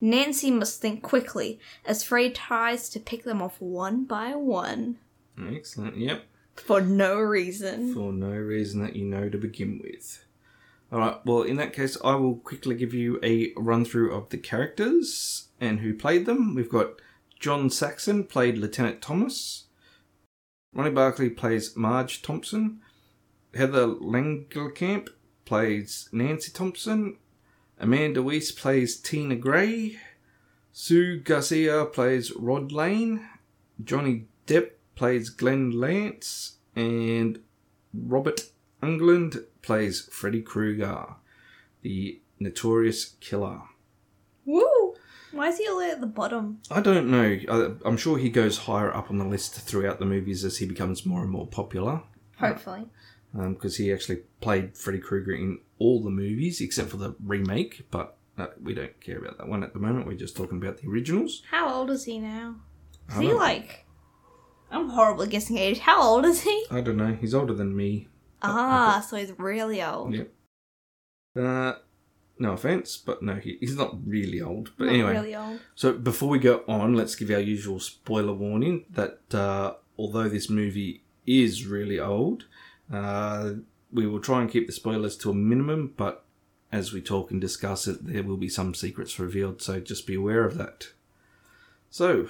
Nancy 0.01 0.51
must 0.51 0.81
think 0.81 1.01
quickly 1.01 1.59
as 1.85 2.03
Freddy 2.03 2.31
tries 2.31 2.89
to 2.89 2.99
pick 2.99 3.23
them 3.23 3.41
off 3.41 3.59
one 3.59 4.05
by 4.05 4.35
one 4.35 4.97
Excellent. 5.39 5.97
Yep. 5.97 6.23
for 6.55 6.81
no 6.81 7.19
reason. 7.19 7.93
For 7.93 8.11
no 8.11 8.31
reason 8.31 8.81
that 8.81 8.95
you 8.95 9.05
know 9.05 9.29
to 9.29 9.37
begin 9.37 9.79
with. 9.83 10.23
Alright, 10.91 11.25
well, 11.25 11.43
in 11.43 11.57
that 11.57 11.73
case, 11.73 11.97
I 12.03 12.15
will 12.15 12.35
quickly 12.35 12.73
give 12.75 12.93
you 12.93 13.19
a 13.21 13.53
run 13.57 13.85
through 13.85 14.13
of 14.13 14.29
the 14.29 14.37
characters 14.37 15.49
and 15.59 15.81
who 15.81 15.93
played 15.93 16.25
them. 16.25 16.55
We've 16.55 16.69
got 16.69 16.93
John 17.39 17.69
Saxon 17.69 18.23
played 18.23 18.57
Lieutenant 18.57 19.01
Thomas. 19.01 19.65
Ronee 20.77 20.93
Blakley 20.93 21.35
plays 21.35 21.75
Marge 21.75 22.21
Thompson. 22.21 22.81
Heather 23.55 23.87
Langenkamp 23.87 25.09
plays 25.43 26.07
Nancy 26.11 26.51
Thompson. 26.51 27.17
Amanda 27.79 28.21
Wyss 28.21 28.51
plays 28.51 28.99
Tina 28.99 29.35
Gray. 29.35 29.97
Jsu 30.75 31.23
Garcia 31.23 31.85
plays 31.85 32.31
Rod 32.35 32.71
Lane. 32.71 33.27
Johnny 33.83 34.25
Depp 34.45 34.73
plays 34.95 35.31
Glenn 35.31 35.71
Lantz. 35.71 36.57
And 36.75 37.39
Robert 37.91 38.41
Englund 38.83 39.45
plays 39.63 40.07
Freddy 40.11 40.43
Krueger, 40.43 41.15
the 41.81 42.21
notorious 42.39 43.15
killer. 43.19 43.61
Why 45.37 45.47
is 45.49 45.57
he 45.57 45.67
all 45.67 45.75
the 45.75 45.85
way 45.85 45.91
at 45.91 46.01
the 46.01 46.07
bottom? 46.07 46.59
I 46.71 46.81
don't 46.81 47.09
know. 47.09 47.37
I- 47.49 47.87
I'm 47.87 47.97
sure 47.97 48.17
he 48.17 48.29
goes 48.29 48.57
higher 48.59 48.93
up 48.93 49.09
on 49.09 49.17
the 49.17 49.25
list 49.25 49.53
throughout 49.55 49.99
the 49.99 50.05
movies 50.05 50.43
as 50.43 50.57
he 50.57 50.65
becomes 50.65 51.05
more 51.05 51.21
and 51.21 51.29
more 51.31 51.47
popular. 51.47 52.01
Hopefully. 52.39 52.85
Because 53.33 53.77
he 53.77 53.93
actually 53.93 54.23
played 54.41 54.75
Freddy 54.77 54.99
Krueger 54.99 55.31
in 55.33 55.59
all 55.79 56.01
the 56.03 56.09
movies 56.09 56.59
except 56.59 56.89
for 56.89 56.97
the 56.97 57.15
remake, 57.23 57.85
but 57.91 58.17
uh, 58.37 58.47
we 58.61 58.73
don't 58.73 58.99
care 58.99 59.19
about 59.19 59.37
that 59.37 59.47
one 59.47 59.63
at 59.63 59.73
the 59.73 59.79
moment. 59.79 60.07
We're 60.07 60.15
just 60.17 60.35
talking 60.35 60.57
about 60.57 60.77
the 60.77 60.87
originals. 60.89 61.43
How 61.51 61.71
old 61.73 61.89
is 61.91 62.05
he 62.05 62.19
now? 62.19 62.55
Is 63.09 63.17
I 63.17 63.21
he 63.21 63.27
don't- 63.27 63.37
like. 63.37 63.85
I'm 64.71 64.89
horribly 64.89 65.27
guessing 65.27 65.57
age. 65.57 65.79
How 65.79 66.01
old 66.01 66.25
is 66.25 66.41
he? 66.41 66.65
I 66.71 66.81
don't 66.81 66.97
know. 66.97 67.13
He's 67.19 67.33
older 67.33 67.53
than 67.53 67.75
me. 67.75 68.07
Ah, 68.41 69.05
so 69.07 69.15
he's 69.17 69.31
really 69.39 69.81
old. 69.83 70.13
Yep. 70.13 70.33
Uh, 71.39 71.73
no 72.39 72.53
offense, 72.53 72.97
but 72.97 73.21
no, 73.21 73.35
he, 73.35 73.57
he's 73.59 73.75
not 73.75 73.97
really 74.05 74.41
old. 74.41 74.71
But 74.77 74.85
Not 74.85 74.93
anyway, 74.93 75.13
really 75.13 75.35
old. 75.35 75.59
So 75.75 75.93
before 75.93 76.29
we 76.29 76.39
go 76.39 76.63
on, 76.67 76.95
let's 76.95 77.15
give 77.15 77.31
our 77.31 77.39
usual 77.39 77.79
spoiler 77.79 78.33
warning 78.33 78.85
that 78.91 79.19
uh, 79.33 79.73
although 79.97 80.29
this 80.29 80.49
movie 80.49 81.03
is 81.25 81.65
really 81.65 81.99
old, 81.99 82.45
uh, 82.91 83.53
we 83.91 84.07
will 84.07 84.19
try 84.19 84.41
and 84.41 84.49
keep 84.49 84.67
the 84.67 84.73
spoilers 84.73 85.17
to 85.17 85.29
a 85.29 85.33
minimum. 85.33 85.93
But 85.97 86.25
as 86.71 86.93
we 86.93 87.01
talk 87.01 87.31
and 87.31 87.39
discuss 87.39 87.87
it, 87.87 88.05
there 88.05 88.23
will 88.23 88.37
be 88.37 88.49
some 88.49 88.73
secrets 88.73 89.19
revealed. 89.19 89.61
So 89.61 89.79
just 89.79 90.07
be 90.07 90.15
aware 90.15 90.45
of 90.45 90.57
that. 90.57 90.89
So, 91.89 92.27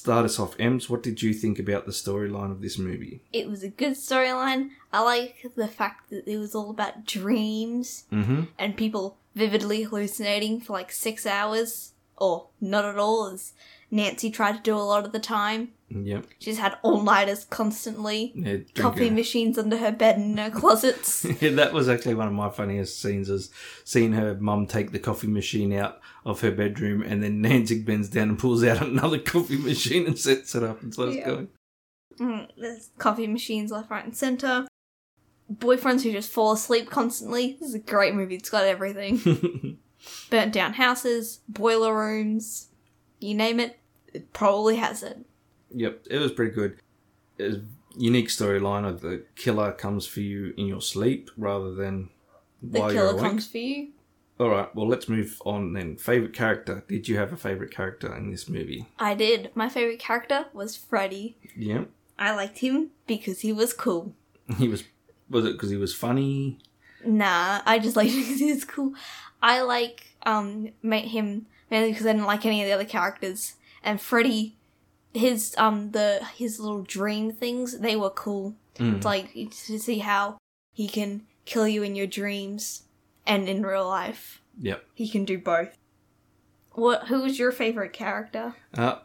start 0.00 0.24
us 0.24 0.38
off, 0.38 0.56
Ems, 0.58 0.88
what 0.90 1.02
did 1.02 1.22
you 1.22 1.32
think 1.34 1.58
about 1.58 1.84
the 1.86 1.92
storyline 1.92 2.50
of 2.50 2.60
this 2.62 2.78
movie? 2.78 3.20
It 3.32 3.48
was 3.48 3.62
a 3.62 3.68
good 3.68 3.92
storyline. 3.92 4.70
I 4.92 5.02
like 5.02 5.46
the 5.56 5.68
fact 5.68 6.10
that 6.10 6.26
it 6.26 6.38
was 6.38 6.54
all 6.54 6.70
about 6.70 7.04
dreams 7.06 8.04
Mm-hmm. 8.10 8.42
and 8.58 8.76
people 8.76 9.16
vividly 9.34 9.82
hallucinating 9.82 10.60
for 10.60 10.72
like 10.72 10.90
six 10.90 11.26
hours, 11.26 11.92
or 12.16 12.48
not 12.60 12.84
at 12.84 12.98
all, 12.98 13.26
as 13.26 13.52
Nancy 13.90 14.30
tried 14.30 14.56
to 14.56 14.62
do 14.62 14.76
a 14.76 14.78
lot 14.92 15.04
of 15.04 15.12
the 15.12 15.20
time. 15.20 15.72
Yep. 15.92 16.26
She's 16.38 16.58
had 16.58 16.78
all 16.82 17.02
nighters 17.02 17.44
constantly. 17.46 18.32
Yeah, 18.36 18.58
Coffee 18.76 19.10
machines 19.10 19.58
under 19.58 19.76
her 19.76 19.90
bed 19.90 20.18
and 20.18 20.38
in 20.38 20.44
her 20.44 20.50
closets. 20.50 21.24
Yeah, 21.40 21.50
that 21.50 21.72
was 21.72 21.88
actually 21.88 22.14
one 22.14 22.28
of 22.28 22.32
my 22.34 22.48
funniest 22.48 23.00
scenes 23.02 23.28
is 23.28 23.50
seeing 23.84 24.12
her 24.12 24.36
mum 24.38 24.66
take 24.68 24.92
the 24.92 24.98
coffee 25.00 25.26
machine 25.26 25.72
out 25.72 25.98
of 26.24 26.42
her 26.42 26.52
bedroom 26.52 27.02
and 27.02 27.22
then 27.22 27.40
Nancy 27.42 27.82
bends 27.82 28.08
down 28.08 28.28
and 28.28 28.38
pulls 28.38 28.62
out 28.62 28.80
another 28.82 29.18
coffee 29.34 29.56
machine 29.58 30.06
and 30.06 30.16
sets 30.18 30.54
it 30.54 30.62
up 30.62 30.80
and 30.82 30.92
starts 30.94 31.16
Yeah. 31.16 31.26
going. 31.26 31.48
Mm, 32.20 32.48
There's 32.56 32.90
coffee 32.98 33.26
machines 33.26 33.72
left, 33.72 33.90
right, 33.90 34.04
and 34.04 34.16
center. 34.16 34.68
Boyfriends 35.52 36.02
who 36.02 36.12
just 36.12 36.30
fall 36.30 36.52
asleep 36.52 36.88
constantly. 36.90 37.56
This 37.58 37.70
is 37.70 37.74
a 37.74 37.78
great 37.80 38.14
movie. 38.14 38.36
It's 38.36 38.50
got 38.50 38.64
everything. 38.64 39.78
Burnt 40.30 40.52
down 40.52 40.74
houses, 40.74 41.40
boiler 41.48 41.92
rooms, 41.96 42.68
you 43.18 43.34
name 43.34 43.58
it. 43.58 43.78
It 44.12 44.32
probably 44.32 44.76
has 44.76 45.02
it. 45.02 45.18
Yep, 45.74 46.06
it 46.10 46.18
was 46.18 46.32
pretty 46.32 46.54
good. 46.54 46.78
It 47.38 47.44
was 47.44 47.56
a 47.56 47.62
unique 47.96 48.28
storyline 48.28 48.86
of 48.88 49.00
the 49.00 49.24
killer 49.36 49.72
comes 49.72 50.06
for 50.06 50.20
you 50.20 50.52
in 50.56 50.66
your 50.66 50.80
sleep 50.80 51.30
rather 51.36 51.74
than 51.74 52.10
The 52.62 52.80
while 52.80 52.92
you're 52.92 53.02
killer 53.02 53.12
awake. 53.18 53.22
comes 53.30 53.46
for 53.46 53.58
you. 53.58 53.88
All 54.38 54.48
right, 54.48 54.74
well, 54.74 54.88
let's 54.88 55.08
move 55.08 55.40
on 55.44 55.74
then. 55.74 55.96
Favorite 55.96 56.32
character? 56.32 56.82
Did 56.88 57.08
you 57.08 57.18
have 57.18 57.32
a 57.32 57.36
favorite 57.36 57.70
character 57.70 58.14
in 58.16 58.30
this 58.30 58.48
movie? 58.48 58.86
I 58.98 59.14
did. 59.14 59.50
My 59.54 59.68
favorite 59.68 59.98
character 59.98 60.46
was 60.54 60.76
Freddy. 60.76 61.36
Yeah, 61.56 61.84
I 62.18 62.34
liked 62.34 62.58
him 62.58 62.90
because 63.06 63.40
he 63.40 63.52
was 63.52 63.72
cool. 63.74 64.14
he 64.58 64.66
was. 64.68 64.84
Was 65.28 65.44
it 65.44 65.52
because 65.52 65.70
he 65.70 65.76
was 65.76 65.94
funny? 65.94 66.58
Nah, 67.04 67.60
I 67.66 67.78
just 67.78 67.96
liked 67.96 68.10
him 68.14 68.22
because 68.22 68.40
he 68.40 68.52
was 68.52 68.64
cool. 68.64 68.94
I 69.42 69.60
like 69.62 70.06
um 70.24 70.70
ma- 70.82 70.98
him 71.00 71.46
mainly 71.70 71.92
because 71.92 72.06
I 72.06 72.12
didn't 72.12 72.26
like 72.26 72.44
any 72.46 72.62
of 72.62 72.66
the 72.68 72.72
other 72.74 72.84
characters. 72.84 73.54
And 73.82 74.00
Freddy, 74.00 74.56
his 75.12 75.54
um 75.58 75.90
the 75.90 76.20
his 76.36 76.60
little 76.60 76.82
dream 76.82 77.32
things 77.32 77.78
they 77.80 77.96
were 77.96 78.10
cool. 78.10 78.54
Mm. 78.76 78.96
It's 78.96 79.04
like 79.04 79.32
to 79.32 79.78
see 79.78 79.98
how 79.98 80.38
he 80.72 80.88
can 80.88 81.22
kill 81.44 81.66
you 81.66 81.82
in 81.82 81.94
your 81.94 82.06
dreams 82.06 82.84
and 83.26 83.48
in 83.48 83.62
real 83.62 83.86
life. 83.86 84.40
Yep. 84.60 84.84
He 84.94 85.08
can 85.08 85.24
do 85.24 85.38
both. 85.38 85.76
What? 86.72 87.08
Who 87.08 87.22
was 87.22 87.38
your 87.38 87.52
favorite 87.52 87.92
character? 87.92 88.54
Uh, 88.74 88.98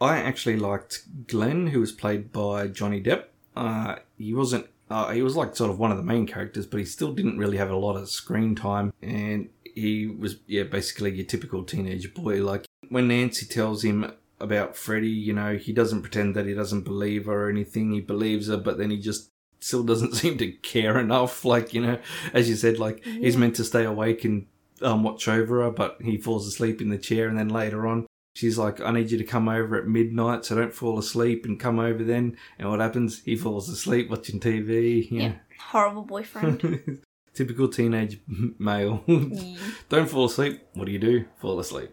I 0.00 0.18
actually 0.18 0.56
liked 0.56 1.26
Glenn, 1.26 1.68
who 1.68 1.80
was 1.80 1.92
played 1.92 2.32
by 2.32 2.68
Johnny 2.68 3.02
Depp. 3.02 3.24
Uh, 3.56 3.96
he 4.18 4.34
wasn't. 4.34 4.66
Uh, 4.88 5.10
he 5.10 5.22
was 5.22 5.34
like 5.34 5.56
sort 5.56 5.70
of 5.70 5.78
one 5.78 5.90
of 5.90 5.96
the 5.96 6.02
main 6.02 6.26
characters, 6.26 6.66
but 6.66 6.78
he 6.78 6.86
still 6.86 7.12
didn't 7.12 7.38
really 7.38 7.56
have 7.56 7.70
a 7.70 7.76
lot 7.76 7.96
of 7.96 8.08
screen 8.08 8.54
time, 8.54 8.92
and 9.02 9.48
he 9.74 10.06
was 10.06 10.36
yeah 10.46 10.62
basically 10.64 11.12
your 11.14 11.26
typical 11.26 11.64
teenage 11.64 12.12
boy. 12.14 12.42
Like 12.44 12.66
when 12.88 13.08
Nancy 13.08 13.46
tells 13.46 13.82
him 13.82 14.12
about 14.40 14.76
Freddy, 14.76 15.08
you 15.08 15.32
know, 15.32 15.56
he 15.56 15.72
doesn't 15.72 16.02
pretend 16.02 16.34
that 16.34 16.46
he 16.46 16.54
doesn't 16.54 16.82
believe 16.82 17.26
her 17.26 17.46
or 17.46 17.50
anything. 17.50 17.92
He 17.92 18.00
believes 18.00 18.48
her, 18.48 18.56
but 18.56 18.78
then 18.78 18.90
he 18.90 18.98
just 18.98 19.30
still 19.60 19.82
doesn't 19.82 20.14
seem 20.14 20.38
to 20.38 20.52
care 20.52 20.98
enough. 20.98 21.44
Like 21.44 21.74
you 21.74 21.82
know, 21.82 21.98
as 22.32 22.48
you 22.48 22.56
said, 22.56 22.78
like 22.78 23.04
he's 23.04 23.36
meant 23.36 23.56
to 23.56 23.64
stay 23.64 23.84
awake 23.84 24.24
and 24.24 24.46
um, 24.82 25.02
watch 25.02 25.28
over 25.28 25.62
her, 25.62 25.70
but 25.70 25.98
he 26.00 26.18
falls 26.18 26.46
asleep 26.46 26.80
in 26.80 26.90
the 26.90 26.98
chair, 26.98 27.28
and 27.28 27.38
then 27.38 27.48
later 27.48 27.86
on 27.86 28.06
She's 28.36 28.58
like, 28.58 28.82
I 28.82 28.90
need 28.90 29.10
you 29.10 29.16
to 29.16 29.24
come 29.24 29.48
over 29.48 29.76
at 29.76 29.88
midnight, 29.88 30.44
so 30.44 30.56
don't 30.56 30.74
fall 30.74 30.98
asleep 30.98 31.46
and 31.46 31.58
come 31.58 31.78
over 31.78 32.04
then. 32.04 32.36
And 32.58 32.68
what 32.68 32.80
happens? 32.80 33.22
He 33.24 33.34
falls 33.34 33.66
asleep 33.70 34.10
watching 34.10 34.40
TV. 34.40 35.10
Yeah. 35.10 35.22
Yeah. 35.22 35.32
Horrible 35.58 36.02
boyfriend. 36.02 37.02
Typical 37.32 37.68
teenage 37.68 38.20
male. 38.58 39.02
Don't 39.88 40.10
fall 40.10 40.26
asleep. 40.26 40.60
What 40.74 40.84
do 40.84 40.92
you 40.92 40.98
do? 40.98 41.24
Fall 41.38 41.58
asleep. 41.58 41.92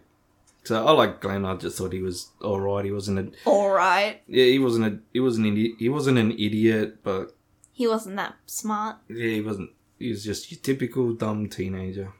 So 0.64 0.84
I 0.86 0.90
like 0.92 1.20
Glenn. 1.20 1.44
I 1.44 1.54
just 1.56 1.76
thought 1.78 1.92
he 1.92 2.00
was 2.02 2.30
all 2.42 2.60
right. 2.60 2.84
He 2.84 2.90
wasn't 2.92 3.18
a 3.18 3.32
All 3.48 3.70
right. 3.70 4.22
yeah. 4.26 4.44
He 4.46 4.58
wasn't 4.58 4.86
a 4.86 4.98
he 5.12 5.20
wasn't 5.20 5.46
an 5.46 5.52
idiot. 5.54 5.72
He 5.78 5.88
wasn't 5.88 6.18
an 6.18 6.32
idiot, 6.32 7.02
but 7.02 7.36
He 7.72 7.86
wasn't 7.86 8.16
that 8.16 8.36
smart. 8.46 8.96
yeah, 9.08 9.26
he 9.28 9.40
wasn't. 9.40 9.70
He 9.98 10.08
was 10.10 10.24
just 10.24 10.50
your 10.50 10.60
typical 10.60 11.12
dumb 11.12 11.48
teenager. 11.48 12.12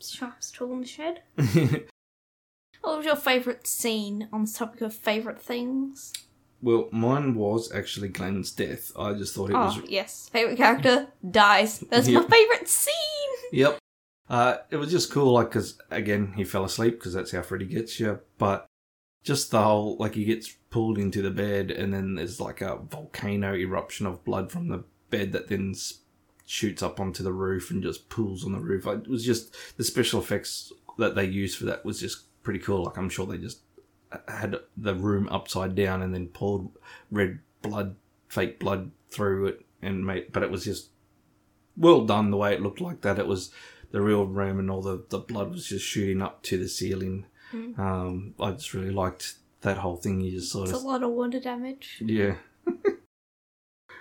Sharp's 0.00 0.50
tool 0.50 0.72
in 0.74 0.80
the 0.82 0.86
shed. 0.86 1.22
What 2.82 2.98
was 2.98 3.06
your 3.06 3.16
favourite 3.16 3.66
scene 3.66 4.28
on 4.30 4.44
the 4.44 4.50
topic 4.50 4.82
of 4.82 4.92
favourite 4.94 5.40
things? 5.40 6.12
well, 6.60 6.88
mine 6.92 7.34
was 7.34 7.72
actually 7.72 8.08
Glenn's 8.08 8.50
death. 8.52 8.92
I 8.98 9.14
just 9.14 9.34
thought 9.34 9.48
it 9.50 9.56
Oh, 9.56 9.60
was 9.66 9.80
yes. 9.88 10.28
Favourite 10.30 10.58
character 10.58 11.08
dies. 11.30 11.78
That's 11.80 12.08
my 12.08 12.22
favourite 12.26 12.68
scene! 12.68 13.34
Yep. 13.52 13.78
Uh, 14.28 14.56
it 14.70 14.76
was 14.76 14.90
just 14.90 15.12
cool, 15.12 15.32
like, 15.32 15.50
because, 15.50 15.78
again, 15.90 16.32
he 16.36 16.44
fell 16.44 16.64
asleep, 16.64 16.98
because 16.98 17.12
that's 17.12 17.32
how 17.32 17.42
Freddy 17.42 17.66
gets 17.66 18.00
you. 18.00 18.20
But 18.38 18.66
just 19.22 19.50
the 19.50 19.62
whole, 19.62 19.96
like, 19.98 20.14
he 20.14 20.24
gets 20.24 20.54
pulled 20.70 20.98
into 20.98 21.22
the 21.22 21.30
bed, 21.30 21.70
and 21.70 21.92
then 21.92 22.14
there's, 22.14 22.40
like, 22.40 22.60
a 22.60 22.76
volcano 22.76 23.54
eruption 23.54 24.06
of 24.06 24.24
blood 24.24 24.50
from 24.50 24.68
the 24.68 24.84
bed 25.10 25.32
that 25.32 25.48
then 25.48 25.74
shoots 26.46 26.82
up 26.82 27.00
onto 27.00 27.22
the 27.22 27.32
roof 27.32 27.70
and 27.70 27.82
just 27.82 28.08
pools 28.08 28.44
on 28.44 28.52
the 28.52 28.60
roof. 28.60 28.86
It 28.86 29.08
was 29.08 29.24
just, 29.24 29.54
the 29.76 29.84
special 29.84 30.20
effects 30.20 30.72
that 30.98 31.14
they 31.14 31.24
used 31.24 31.58
for 31.58 31.64
that 31.66 31.84
was 31.84 32.00
just 32.00 32.24
pretty 32.42 32.60
cool. 32.60 32.84
Like, 32.84 32.96
I'm 32.96 33.10
sure 33.10 33.26
they 33.26 33.38
just 33.38 33.60
had 34.28 34.56
the 34.76 34.94
room 34.94 35.28
upside 35.28 35.74
down 35.74 36.00
and 36.00 36.14
then 36.14 36.28
poured 36.28 36.68
red 37.10 37.40
blood, 37.62 37.96
fake 38.28 38.60
blood 38.60 38.90
through 39.08 39.46
it, 39.46 39.66
and 39.82 40.06
made, 40.06 40.32
but 40.32 40.42
it 40.42 40.50
was 40.50 40.64
just 40.64 40.88
well 41.76 42.04
done 42.04 42.30
the 42.30 42.36
way 42.36 42.54
it 42.54 42.62
looked 42.62 42.80
like 42.80 43.00
that. 43.02 43.18
It 43.18 43.26
was 43.26 43.52
the 43.90 44.00
real 44.00 44.26
room 44.26 44.58
and 44.58 44.70
all 44.70 44.82
the, 44.82 45.04
the 45.08 45.18
blood 45.18 45.50
was 45.52 45.66
just 45.66 45.84
shooting 45.84 46.22
up 46.22 46.42
to 46.44 46.58
the 46.58 46.68
ceiling. 46.68 47.26
Um, 47.78 48.34
I 48.40 48.50
just 48.50 48.74
really 48.74 48.90
liked 48.90 49.34
that 49.60 49.78
whole 49.78 49.96
thing. 49.96 50.20
You 50.20 50.32
just 50.32 50.50
sort 50.50 50.68
It's 50.68 50.82
a 50.82 50.84
lot 50.86 51.04
of 51.04 51.10
water 51.10 51.38
damage. 51.38 51.98
yeah. 52.04 52.34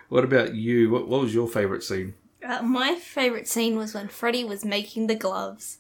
what 0.10 0.24
about 0.24 0.56
you? 0.56 0.90
What, 0.90 1.08
what 1.08 1.22
was 1.22 1.34
your 1.34 1.48
favourite 1.48 1.84
scene? 1.84 2.16
Uh, 2.44 2.62
my 2.62 2.96
favourite 2.96 3.48
scene 3.48 3.78
was 3.78 3.94
when 3.94 4.08
Freddy 4.08 4.44
was 4.44 4.66
making 4.66 5.08
the 5.08 5.16
gloves. 5.16 5.78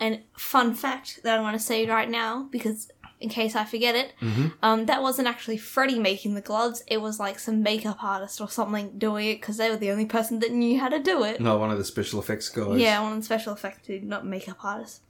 And 0.00 0.20
fun 0.36 0.74
fact 0.74 1.20
that 1.24 1.38
I 1.38 1.42
want 1.42 1.58
to 1.58 1.64
say 1.64 1.84
right 1.86 2.08
now, 2.08 2.48
because 2.52 2.88
in 3.20 3.28
case 3.28 3.56
I 3.56 3.64
forget 3.64 3.94
it, 3.94 4.12
Mhm. 4.20 4.52
um, 4.62 4.86
that 4.86 5.02
wasn't 5.02 5.28
actually 5.28 5.56
Freddy 5.58 5.98
making 5.98 6.34
the 6.34 6.40
gloves. 6.40 6.82
It 6.86 6.98
was 7.00 7.18
like 7.18 7.38
some 7.38 7.62
makeup 7.62 7.98
artist 8.02 8.40
or 8.40 8.48
something 8.48 8.98
doing 8.98 9.26
it 9.26 9.40
because 9.40 9.56
they 9.56 9.70
were 9.70 9.76
the 9.76 9.90
only 9.90 10.06
person 10.06 10.38
that 10.40 10.52
knew 10.52 10.78
how 10.78 10.88
to 10.88 10.98
do 10.98 11.24
it. 11.24 11.40
No, 11.40 11.58
one 11.58 11.70
of 11.70 11.78
the 11.78 11.84
special 11.84 12.20
effects 12.20 12.48
guys. 12.48 12.78
Yeah, 12.80 13.00
one 13.02 13.12
of 13.12 13.18
the 13.18 13.24
special 13.24 13.52
effects 13.52 13.86
dude, 13.86 14.04
not 14.04 14.24
makeup 14.26 14.64
artist. 14.64 15.00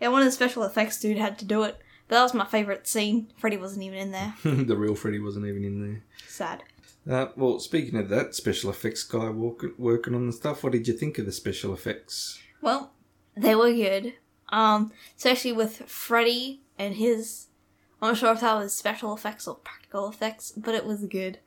Yeah, 0.00 0.08
one 0.08 0.22
of 0.22 0.26
the 0.26 0.32
special 0.32 0.64
effects 0.64 1.00
dude 1.00 1.18
had 1.18 1.38
to 1.38 1.44
do 1.44 1.62
it. 1.62 1.76
But 2.08 2.16
that 2.16 2.22
was 2.24 2.34
my 2.34 2.44
favourite 2.44 2.86
scene. 2.86 3.32
Freddy 3.38 3.56
wasn't 3.56 3.84
even 3.84 3.98
in 3.98 4.10
there. 4.10 4.34
the 4.44 4.76
real 4.76 4.94
Freddy 4.94 5.18
wasn't 5.20 5.46
even 5.46 5.64
in 5.64 5.80
there. 5.80 6.02
Sad. 6.28 6.62
Uh, 7.08 7.26
well, 7.36 7.58
speaking 7.60 7.98
of 7.98 8.08
that, 8.08 8.34
special 8.34 8.70
effects 8.70 9.02
guy 9.04 9.28
walk, 9.28 9.62
working 9.78 10.14
on 10.14 10.26
the 10.26 10.32
stuff, 10.32 10.62
what 10.64 10.72
did 10.72 10.88
you 10.88 10.94
think 10.94 11.18
of 11.18 11.26
the 11.26 11.32
special 11.32 11.72
effects? 11.72 12.40
Well, 12.60 12.92
they 13.36 13.54
were 13.54 13.72
good. 13.72 14.14
Um, 14.50 14.92
especially 15.16 15.52
with 15.52 15.76
Freddy 15.88 16.62
and 16.78 16.94
his. 16.94 17.46
I'm 18.02 18.08
not 18.10 18.18
sure 18.18 18.32
if 18.32 18.40
that 18.40 18.54
was 18.54 18.74
special 18.74 19.14
effects 19.14 19.48
or 19.48 19.54
practical 19.56 20.08
effects, 20.08 20.52
but 20.56 20.74
it 20.74 20.84
was 20.84 21.04
good. 21.06 21.38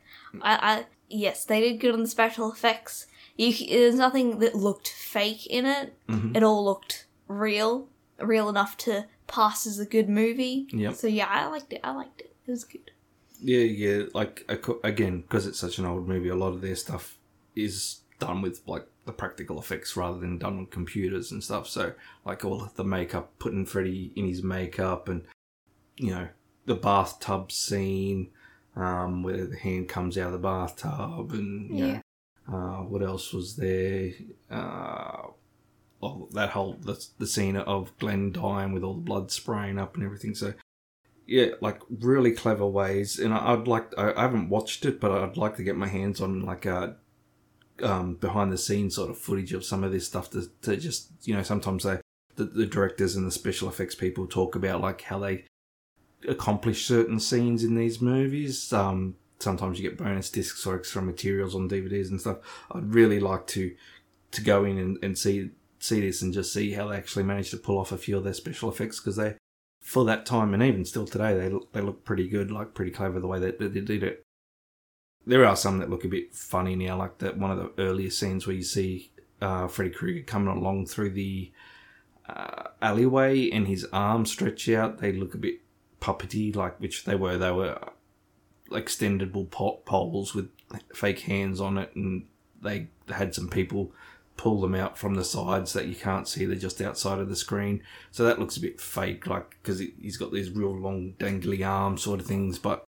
I, 0.41 0.55
I 0.55 0.86
yes, 1.10 1.46
they 1.46 1.62
did 1.62 1.79
good 1.79 1.93
on 1.93 2.01
the 2.01 2.07
special 2.10 2.51
effects. 2.51 3.07
You, 3.38 3.53
there's 3.67 3.96
nothing 3.96 4.39
that 4.39 4.55
looked 4.55 4.88
fake 4.89 5.46
in 5.48 5.65
it. 5.65 5.93
Mhm. 6.10 6.36
It 6.36 6.41
all 6.43 6.65
looked 6.65 7.05
real, 7.27 7.88
real 8.19 8.50
enough 8.50 8.77
to 8.77 9.05
pass 9.27 9.67
as 9.67 9.77
a 9.79 9.86
good 9.86 10.10
movie. 10.10 10.67
Yep. 10.72 10.96
So 10.96 11.07
yeah, 11.07 11.27
I 11.29 11.46
liked 11.48 11.72
it. 11.74 11.81
I 11.84 11.91
liked 11.91 12.22
it. 12.22 12.34
It 12.48 12.51
was 12.51 12.63
good. 12.63 12.91
Yeah, 13.39 13.60
yeah. 13.60 14.03
Like 14.15 14.50
again, 14.84 15.22
because 15.22 15.46
it's 15.46 15.60
such 15.60 15.77
an 15.77 15.86
old 15.86 16.07
movie, 16.07 16.29
a 16.29 16.36
lot 16.36 16.53
of 16.53 16.62
their 16.62 16.75
stuff 16.75 17.17
is 17.55 18.00
done 18.19 18.41
with 18.41 18.62
like 18.65 18.88
the 19.08 19.12
practical 19.14 19.60
effects 19.60 19.98
rather 19.98 20.20
than 20.20 20.38
done 20.38 20.58
on 20.60 20.66
computers 20.68 21.32
and 21.32 21.44
stuff. 21.44 21.68
So 21.68 21.94
like 22.26 22.46
all 22.46 22.62
of 22.62 22.76
the 22.76 22.84
makeup, 22.84 23.32
putting 23.40 23.66
Freddy 23.66 24.12
in 24.16 24.28
his 24.28 24.44
makeup, 24.44 25.10
and 25.10 25.24
you 25.96 26.12
know 26.12 26.28
the 26.66 26.76
bathtub 26.76 27.52
scene 27.52 28.30
um, 28.76 29.24
where 29.24 29.48
the 29.48 29.58
hand 29.58 29.90
comes 29.90 30.18
out 30.18 30.28
of 30.28 30.34
the 30.34 30.38
bathtub, 30.40 31.32
and 31.32 31.76
Yeah. 31.80 32.02
know 32.48 32.56
uh, 32.56 32.84
what 32.84 33.02
else 33.02 33.34
was 33.34 33.56
there? 33.56 34.12
Uh, 34.52 35.28
oh, 36.04 36.30
that 36.34 36.52
whole 36.52 36.74
the, 36.74 37.04
the 37.18 37.28
scene 37.28 37.58
of 37.58 37.98
Glenn 37.98 38.32
dying 38.32 38.72
with 38.74 38.84
all 38.84 38.94
the 38.94 39.02
blood 39.02 39.32
spraying 39.32 39.80
up 39.80 39.96
and 39.96 40.04
everything. 40.06 40.36
So 40.36 40.54
yeah, 41.26 41.48
like 41.60 41.82
really 41.90 42.32
clever 42.32 42.66
ways. 42.66 43.20
And 43.20 43.34
I- 43.34 43.54
I'd 43.54 43.68
like, 43.68 43.98
I 43.98 44.14
I 44.14 44.22
haven't 44.22 44.50
watched 44.50 44.86
it, 44.86 45.00
but 45.02 45.12
I'd 45.12 45.36
like 45.38 45.58
to 45.58 45.64
get 45.64 45.76
my 45.76 45.88
hands 45.88 46.22
on 46.22 46.42
like 46.42 46.66
a 46.66 46.96
um, 47.81 48.15
behind 48.15 48.51
the 48.51 48.57
scenes 48.57 48.96
sort 48.96 49.10
of 49.10 49.17
footage 49.17 49.53
of 49.53 49.65
some 49.65 49.84
of 49.84 49.91
this 49.91 50.07
stuff 50.07 50.29
to, 50.31 50.50
to 50.62 50.77
just, 50.77 51.12
you 51.24 51.34
know, 51.34 51.43
sometimes 51.43 51.84
they, 51.84 52.00
the, 52.36 52.46
the 52.46 52.65
directors 52.65 53.15
and 53.15 53.25
the 53.25 53.31
special 53.31 53.67
effects 53.69 53.96
people 53.96 54.27
talk 54.27 54.55
about 54.55 54.81
like 54.81 55.01
how 55.01 55.19
they 55.19 55.46
accomplish 56.27 56.86
certain 56.86 57.19
scenes 57.19 57.63
in 57.63 57.75
these 57.75 58.01
movies. 58.01 58.72
Um, 58.74 59.15
sometimes 59.39 59.79
you 59.79 59.89
get 59.89 59.98
bonus 59.98 60.29
discs 60.29 60.65
or 60.65 60.75
extra 60.75 61.01
materials 61.01 61.55
on 61.55 61.69
DVDs 61.69 62.10
and 62.10 62.19
stuff. 62.19 62.38
I'd 62.72 62.93
really 62.93 63.19
like 63.19 63.48
to, 63.48 63.75
to 64.31 64.41
go 64.41 64.63
in 64.63 64.77
and, 64.77 64.98
and 65.03 65.17
see, 65.17 65.51
see 65.79 66.01
this 66.01 66.22
and 66.22 66.34
just 66.34 66.53
see 66.53 66.74
how 66.74 66.88
they 66.88 66.98
actually 66.98 67.24
managed 67.24 67.51
to 67.51 67.57
pull 67.57 67.77
off 67.77 67.91
a 67.91 67.98
few 67.98 68.17
of 68.17 68.24
their 68.24 68.34
special 68.34 68.69
effects 68.69 69.00
because 69.00 69.15
they 69.15 69.36
for 69.88 70.03
that 70.03 70.25
time, 70.25 70.53
and 70.53 70.62
even 70.62 70.84
still 70.84 71.05
today, 71.05 71.34
they 71.34 71.48
look, 71.48 71.72
they 71.72 71.79
look 71.79 72.03
pretty 72.03 72.27
good, 72.27 72.51
like 72.51 72.74
pretty 72.74 72.91
clever 72.91 73.22
the 73.22 73.27
way 73.27 73.39
that, 73.39 73.57
that 73.60 73.74
they 73.74 73.79
did 73.79 74.03
it. 74.03 74.22
There 75.27 75.46
are 75.46 75.57
some 75.57 75.79
that 75.79 75.89
look 75.89 76.05
a 76.05 76.07
bit 76.07 76.34
funny 76.34 76.75
now, 76.77 76.98
like 76.98 77.17
that 77.17 77.38
one 77.38 77.51
of 77.51 77.57
the 77.57 77.84
earlier 77.84 78.10
scenes 78.10 78.48
where 78.48 78.55
you 78.55 78.63
see 78.63 79.12
uh, 79.41 79.67
Freddy 79.67 79.89
Krueger 79.91 80.24
coming 80.24 80.55
along 80.55 80.86
through 80.86 81.10
the 81.10 81.51
uh, 82.29 82.69
alleyway 82.81 83.50
and 83.50 83.67
his 83.67 83.86
arms 83.91 84.31
stretch 84.31 84.69
out. 84.69 85.00
They 85.00 85.12
look 85.12 85.34
a 85.34 85.38
bit 85.38 85.60
puppety, 86.00 86.55
like 86.55 86.79
which 86.79 87.03
they 87.03 87.15
were. 87.15 87.38
They 87.38 87.51
were 87.51 87.77
extendable 88.69 89.51
pot 89.51 89.84
poles 89.84 90.34
with 90.34 90.50
fake 90.96 91.19
hands 91.19 91.60
on 91.60 91.77
it, 91.77 91.93
and 91.93 92.25
they 92.62 92.88
had 93.10 93.36
some 93.36 93.50
people 93.50 93.91
pull 94.38 94.62
them 94.62 94.75
out 94.75 94.98
from 94.98 95.15
the 95.15 95.25
sides 95.25 95.74
that 95.74 95.88
you 95.88 95.96
can't 95.96 96.27
see. 96.27 96.46
They're 96.46 96.55
just 96.55 96.79
outside 96.81 97.19
of 97.19 97.27
the 97.27 97.36
screen, 97.36 97.84
so 98.12 98.24
that 98.24 98.39
looks 98.39 98.55
a 98.55 98.62
bit 98.62 98.79
fake, 98.79 99.27
like 99.27 99.57
because 99.62 99.79
he's 99.79 100.15
got 100.15 100.31
these 100.31 100.51
real 100.51 100.74
long 100.74 101.15
dangly 101.19 101.67
arms 101.67 102.03
sort 102.03 102.22
of 102.22 102.25
things. 102.27 102.57
But 102.60 102.87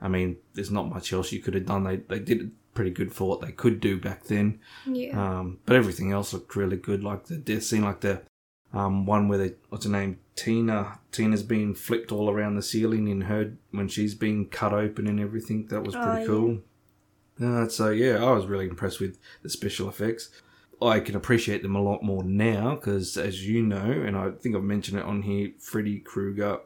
I 0.00 0.08
mean, 0.08 0.36
there's 0.54 0.70
not 0.70 0.88
much 0.88 1.12
else 1.12 1.32
you 1.32 1.40
could 1.40 1.54
have 1.54 1.66
done. 1.66 1.84
They 1.84 1.96
they 1.96 2.18
did 2.18 2.52
pretty 2.74 2.90
good 2.90 3.12
for 3.12 3.28
what 3.28 3.40
they 3.40 3.52
could 3.52 3.80
do 3.80 3.98
back 3.98 4.24
then. 4.24 4.60
Yeah. 4.86 5.20
Um, 5.20 5.58
but 5.66 5.76
everything 5.76 6.12
else 6.12 6.32
looked 6.32 6.54
really 6.56 6.76
good. 6.76 7.02
Like 7.04 7.24
the 7.26 7.36
death 7.36 7.64
scene, 7.64 7.82
like 7.82 8.00
the 8.00 8.22
um, 8.72 9.04
one 9.06 9.26
where 9.28 9.38
they, 9.38 9.54
what's 9.68 9.84
her 9.84 9.90
name? 9.90 10.18
Tina. 10.36 11.00
Tina's 11.10 11.42
being 11.42 11.74
flipped 11.74 12.12
all 12.12 12.30
around 12.30 12.54
the 12.54 12.62
ceiling 12.62 13.08
in 13.08 13.22
her 13.22 13.52
when 13.72 13.88
she's 13.88 14.14
being 14.14 14.46
cut 14.48 14.72
open 14.72 15.06
and 15.08 15.18
everything. 15.20 15.66
That 15.66 15.82
was 15.82 15.94
Oh, 15.96 16.02
pretty 16.02 16.20
yeah. 16.20 16.26
cool. 16.26 16.58
Uh, 17.42 17.68
so 17.68 17.90
yeah, 17.90 18.24
I 18.24 18.30
was 18.32 18.46
really 18.46 18.68
impressed 18.68 19.00
with 19.00 19.18
the 19.42 19.50
special 19.50 19.88
effects. 19.88 20.30
I 20.80 21.00
can 21.00 21.16
appreciate 21.16 21.62
them 21.62 21.74
a 21.76 21.82
lot 21.82 22.02
more 22.02 22.22
now 22.22 22.74
because, 22.76 23.16
as 23.18 23.46
you 23.46 23.62
know, 23.62 23.90
and 23.90 24.16
I 24.16 24.30
think 24.30 24.54
I've 24.56 24.62
mentioned 24.62 24.98
it 24.98 25.04
on 25.04 25.22
here, 25.22 25.50
Freddy 25.58 25.98
Krueger 25.98 26.60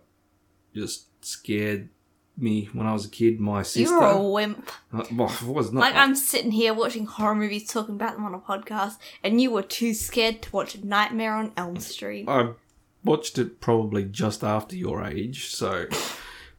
just 0.74 1.06
scared 1.24 1.88
me 2.36 2.68
when 2.72 2.86
I 2.86 2.92
was 2.92 3.04
a 3.06 3.10
kid. 3.10 3.40
My 3.40 3.62
sister. 3.62 3.80
you 3.80 3.86
sister, 3.86 4.00
were 4.00 4.12
a 4.12 4.22
wimp. 4.22 4.70
Uh, 4.92 5.04
well, 5.12 5.32
I 5.40 5.44
was 5.44 5.72
not 5.72 5.80
Like 5.80 5.94
I'm 5.94 6.14
sitting 6.14 6.50
here 6.50 6.74
watching 6.74 7.06
horror 7.06 7.34
movies, 7.34 7.68
talking 7.68 7.94
about 7.94 8.14
them 8.14 8.24
on 8.24 8.34
a 8.34 8.38
podcast, 8.38 8.98
and 9.22 9.40
you 9.40 9.50
were 9.50 9.62
too 9.62 9.94
scared 9.94 10.42
to 10.42 10.52
watch 10.52 10.82
Nightmare 10.82 11.34
on 11.34 11.52
Elm 11.56 11.78
Street. 11.78 12.28
I 12.28 12.50
watched 13.04 13.38
it 13.38 13.60
probably 13.60 14.04
just 14.04 14.42
after 14.42 14.76
your 14.76 15.04
age, 15.04 15.46
so. 15.46 15.86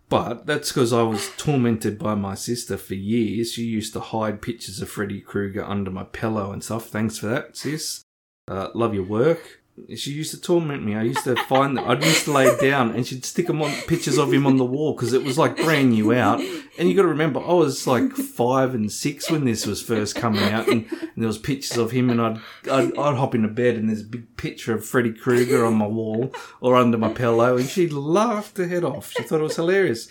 But 0.08 0.46
that's 0.46 0.72
because 0.72 0.94
I 0.94 1.02
was 1.02 1.32
tormented 1.36 1.98
by 1.98 2.14
my 2.14 2.36
sister 2.36 2.78
for 2.78 2.94
years. 2.94 3.52
She 3.54 3.64
used 3.64 3.94
to 3.94 4.00
hide 4.00 4.42
pictures 4.42 4.80
of 4.80 4.90
Freddy 4.90 5.20
Krueger 5.20 5.64
under 5.64 5.90
my 5.90 6.04
pillow 6.04 6.52
and 6.52 6.64
stuff. 6.64 6.88
Thanks 6.88 7.18
for 7.18 7.26
that, 7.26 7.58
sis. 7.58 8.04
Uh, 8.48 8.70
love 8.76 8.94
your 8.94 9.04
work. 9.04 9.62
She 9.94 10.12
used 10.12 10.32
to 10.32 10.40
torment 10.40 10.84
me. 10.86 10.96
I 10.96 11.04
used 11.04 11.26
to 11.26 11.36
find 11.36 11.78
that 11.78 11.86
I'd 11.86 12.04
used 12.04 12.24
to 12.26 12.32
lay 12.32 12.56
down 12.58 12.92
and 12.92 13.06
she'd 13.06 13.26
stick 13.26 13.50
'em 13.50 13.62
on 13.62 13.72
pictures 13.88 14.18
of 14.18 14.32
him 14.32 14.48
on 14.48 14.56
the 14.56 14.64
wall 14.64 14.94
because 14.94 15.12
it 15.12 15.24
was 15.24 15.38
like 15.38 15.58
brand 15.58 15.92
new 15.92 16.14
out. 16.14 16.40
And 16.78 16.88
you 16.88 16.96
got 16.96 17.02
to 17.02 17.10
remember, 17.10 17.42
I 17.42 17.54
was 17.54 17.86
like 17.86 18.14
five 18.14 18.74
and 18.74 18.90
six 18.90 19.30
when 19.30 19.44
this 19.44 19.66
was 19.66 19.82
first 19.82 20.16
coming 20.16 20.44
out, 20.44 20.68
and, 20.68 20.86
and 20.92 21.12
there 21.18 21.28
was 21.28 21.38
pictures 21.38 21.78
of 21.78 21.92
him, 21.92 22.10
and 22.10 22.22
I'd, 22.22 22.40
I'd 22.72 22.98
I'd 22.98 23.18
hop 23.18 23.36
into 23.36 23.50
bed 23.50 23.76
and 23.76 23.90
there's 23.90 24.02
a 24.02 24.06
big 24.06 24.38
picture 24.38 24.74
of 24.74 24.86
Freddy 24.86 25.12
Krueger 25.12 25.66
on 25.66 25.76
my 25.76 25.88
wall 25.88 26.34
or 26.62 26.76
under 26.78 26.98
my 26.98 27.10
pillow, 27.10 27.58
and 27.58 27.68
she 27.68 27.90
laughed 27.90 28.58
her 28.58 28.68
head 28.68 28.86
off. 28.86 29.12
She 29.12 29.24
thought 29.24 29.42
it 29.42 29.44
was 29.44 29.58
hilarious. 29.58 30.08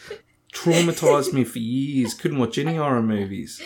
Traumatized 0.55 1.33
me 1.33 1.45
for 1.45 1.59
years. 1.59 2.15
Couldn't 2.15 2.39
watch 2.39 2.57
any 2.59 2.77
horror 2.77 3.03
movies 3.03 3.61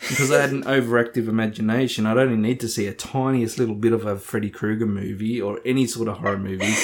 because 0.00 0.32
I 0.32 0.40
had 0.40 0.50
an 0.50 0.64
overactive 0.64 1.28
imagination. 1.28 2.06
I'd 2.06 2.16
only 2.16 2.36
need 2.36 2.58
to 2.60 2.68
see 2.68 2.86
a 2.86 2.94
tiniest 2.94 3.58
little 3.58 3.74
bit 3.74 3.92
of 3.92 4.06
a 4.06 4.16
Freddy 4.16 4.50
Krueger 4.50 4.86
movie 4.86 5.40
or 5.40 5.60
any 5.64 5.86
sort 5.86 6.08
of 6.08 6.18
horror 6.18 6.38
movie, 6.38 6.74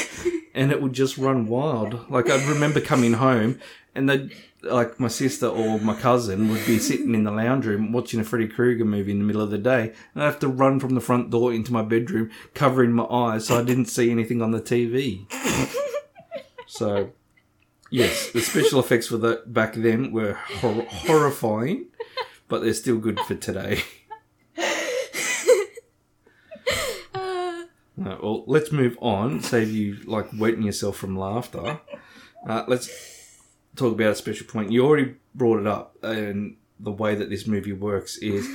and 0.54 0.70
it 0.70 0.80
would 0.80 0.92
just 0.92 1.18
run 1.18 1.46
wild. 1.46 2.08
Like 2.10 2.30
I'd 2.30 2.46
remember 2.46 2.80
coming 2.80 3.14
home, 3.14 3.58
and 3.94 4.08
they 4.08 4.30
like 4.62 5.00
my 5.00 5.08
sister 5.08 5.46
or 5.46 5.80
my 5.80 5.94
cousin 5.94 6.50
would 6.50 6.64
be 6.66 6.78
sitting 6.78 7.14
in 7.14 7.25
the 7.25 7.30
lounge 7.30 7.66
room 7.66 7.92
watching 7.92 8.20
a 8.20 8.25
Freddy 8.25 8.48
Krueger 8.48 8.84
movie 8.84 9.12
in 9.12 9.18
the 9.20 9.25
middle 9.25 9.42
of 9.42 9.50
the 9.50 9.58
day, 9.58 9.94
and 10.14 10.22
I'd 10.22 10.26
have 10.26 10.38
to 10.40 10.48
run 10.48 10.80
from 10.80 10.94
the 10.94 11.00
front 11.00 11.30
door 11.30 11.52
into 11.52 11.72
my 11.72 11.82
bedroom, 11.82 12.30
covering 12.54 12.92
my 12.92 13.04
eyes 13.04 13.46
so 13.46 13.59
I 13.59 13.64
didn't 13.64 13.87
see 13.87 14.11
anything 14.11 14.42
on 14.42 14.50
the 14.50 14.61
TV. 14.61 15.26
so. 16.66 17.12
Yes, 17.90 18.31
the 18.33 18.40
special 18.40 18.81
effects 18.81 19.07
for 19.07 19.16
that 19.18 19.53
back 19.53 19.75
then 19.75 20.11
were 20.12 20.35
hor- 20.35 20.87
horrifying, 20.88 21.87
but 22.49 22.62
they're 22.62 22.75
still 22.75 22.99
good 22.99 23.20
for 23.20 23.35
today. 23.35 23.83
No, 27.99 28.18
well, 28.22 28.44
let's 28.46 28.72
move 28.72 28.99
on. 29.01 29.40
Save 29.40 29.70
you 29.70 29.96
like 30.05 30.27
wetting 30.37 30.62
yourself 30.62 30.96
from 30.99 31.18
laughter. 31.18 31.81
Uh, 32.46 32.62
let's 32.68 32.90
talk 33.75 33.94
about 33.94 34.12
a 34.12 34.14
special 34.14 34.46
point. 34.46 34.70
You 34.70 34.85
already 34.85 35.14
brought 35.35 35.61
it 35.61 35.66
up, 35.66 35.96
and 36.03 36.57
the 36.79 36.92
way 36.92 37.14
that 37.14 37.31
this 37.31 37.46
movie 37.46 37.72
works 37.72 38.18
is 38.18 38.46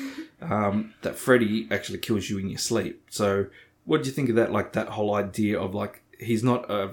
um, 0.41 0.93
that 1.01 1.15
Freddy 1.15 1.67
actually 1.71 1.97
kills 1.97 2.29
you 2.29 2.37
in 2.37 2.49
your 2.49 2.59
sleep. 2.59 3.01
So, 3.09 3.47
what 3.85 4.03
do 4.03 4.09
you 4.09 4.13
think 4.13 4.29
of 4.29 4.35
that? 4.35 4.51
Like 4.51 4.73
that 4.73 4.89
whole 4.89 5.15
idea 5.15 5.59
of 5.59 5.73
like 5.73 6.03
he's 6.19 6.43
not 6.43 6.69
a 6.69 6.91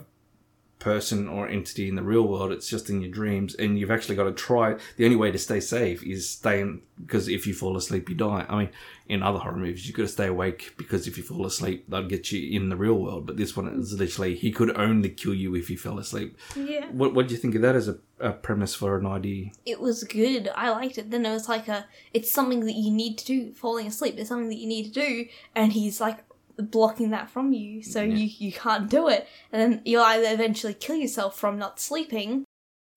person 0.78 1.28
or 1.28 1.48
entity 1.48 1.88
in 1.88 1.96
the 1.96 2.02
real 2.02 2.26
world. 2.26 2.52
It's 2.52 2.68
just 2.68 2.90
in 2.90 3.00
your 3.00 3.10
dreams, 3.10 3.54
and 3.54 3.78
you've 3.78 3.90
actually 3.90 4.16
got 4.16 4.24
to 4.24 4.32
try. 4.32 4.76
The 4.96 5.04
only 5.04 5.16
way 5.16 5.30
to 5.30 5.38
stay 5.38 5.60
safe 5.60 6.02
is 6.02 6.28
staying 6.28 6.82
because 7.04 7.28
if 7.28 7.46
you 7.46 7.54
fall 7.54 7.76
asleep, 7.76 8.08
you 8.08 8.14
die. 8.14 8.44
I 8.48 8.58
mean, 8.58 8.68
in 9.08 9.22
other 9.22 9.38
horror 9.38 9.56
movies, 9.56 9.86
you've 9.86 9.96
got 9.96 10.02
to 10.02 10.08
stay 10.08 10.26
awake 10.26 10.74
because 10.76 11.06
if 11.06 11.16
you 11.16 11.22
fall 11.24 11.46
asleep, 11.46 11.84
they'll 11.88 12.06
get 12.06 12.30
you 12.32 12.56
in 12.56 12.68
the 12.68 12.76
real 12.76 12.94
world. 12.94 13.26
But 13.26 13.36
this 13.36 13.56
one 13.56 13.68
is 13.68 13.92
literally 13.92 14.34
he 14.34 14.50
could 14.50 14.76
only 14.76 15.08
kill 15.10 15.34
you 15.34 15.54
if 15.54 15.70
you 15.70 15.78
fell 15.78 15.98
asleep. 15.98 16.36
Yeah. 16.56 16.86
What 16.90 17.14
What 17.14 17.28
do 17.28 17.34
you 17.34 17.40
think 17.40 17.54
of 17.54 17.62
that 17.62 17.76
as 17.76 17.88
a, 17.88 17.98
a 18.20 18.32
premise 18.32 18.74
for 18.74 18.98
an 18.98 19.06
idea? 19.06 19.50
It 19.64 19.80
was 19.80 20.04
good. 20.04 20.50
I 20.54 20.70
liked 20.70 20.98
it. 20.98 21.10
Then 21.10 21.24
it 21.24 21.30
was 21.30 21.48
like 21.48 21.68
a, 21.68 21.86
it's 22.12 22.30
something 22.30 22.66
that 22.66 22.74
you 22.74 22.90
need 22.90 23.18
to 23.18 23.24
do. 23.24 23.52
Falling 23.52 23.86
asleep 23.86 24.16
is 24.18 24.28
something 24.28 24.48
that 24.48 24.58
you 24.58 24.68
need 24.68 24.92
to 24.92 25.00
do, 25.00 25.26
and 25.54 25.72
he's 25.72 26.00
like 26.00 26.18
blocking 26.58 27.10
that 27.10 27.30
from 27.30 27.52
you, 27.52 27.82
so 27.82 28.02
you 28.02 28.28
you 28.38 28.52
can't 28.52 28.90
do 28.90 29.08
it. 29.08 29.26
And 29.52 29.60
then 29.60 29.82
you'll 29.84 30.02
either 30.02 30.32
eventually 30.32 30.74
kill 30.74 30.96
yourself 30.96 31.38
from 31.38 31.58
not 31.58 31.80
sleeping, 31.80 32.44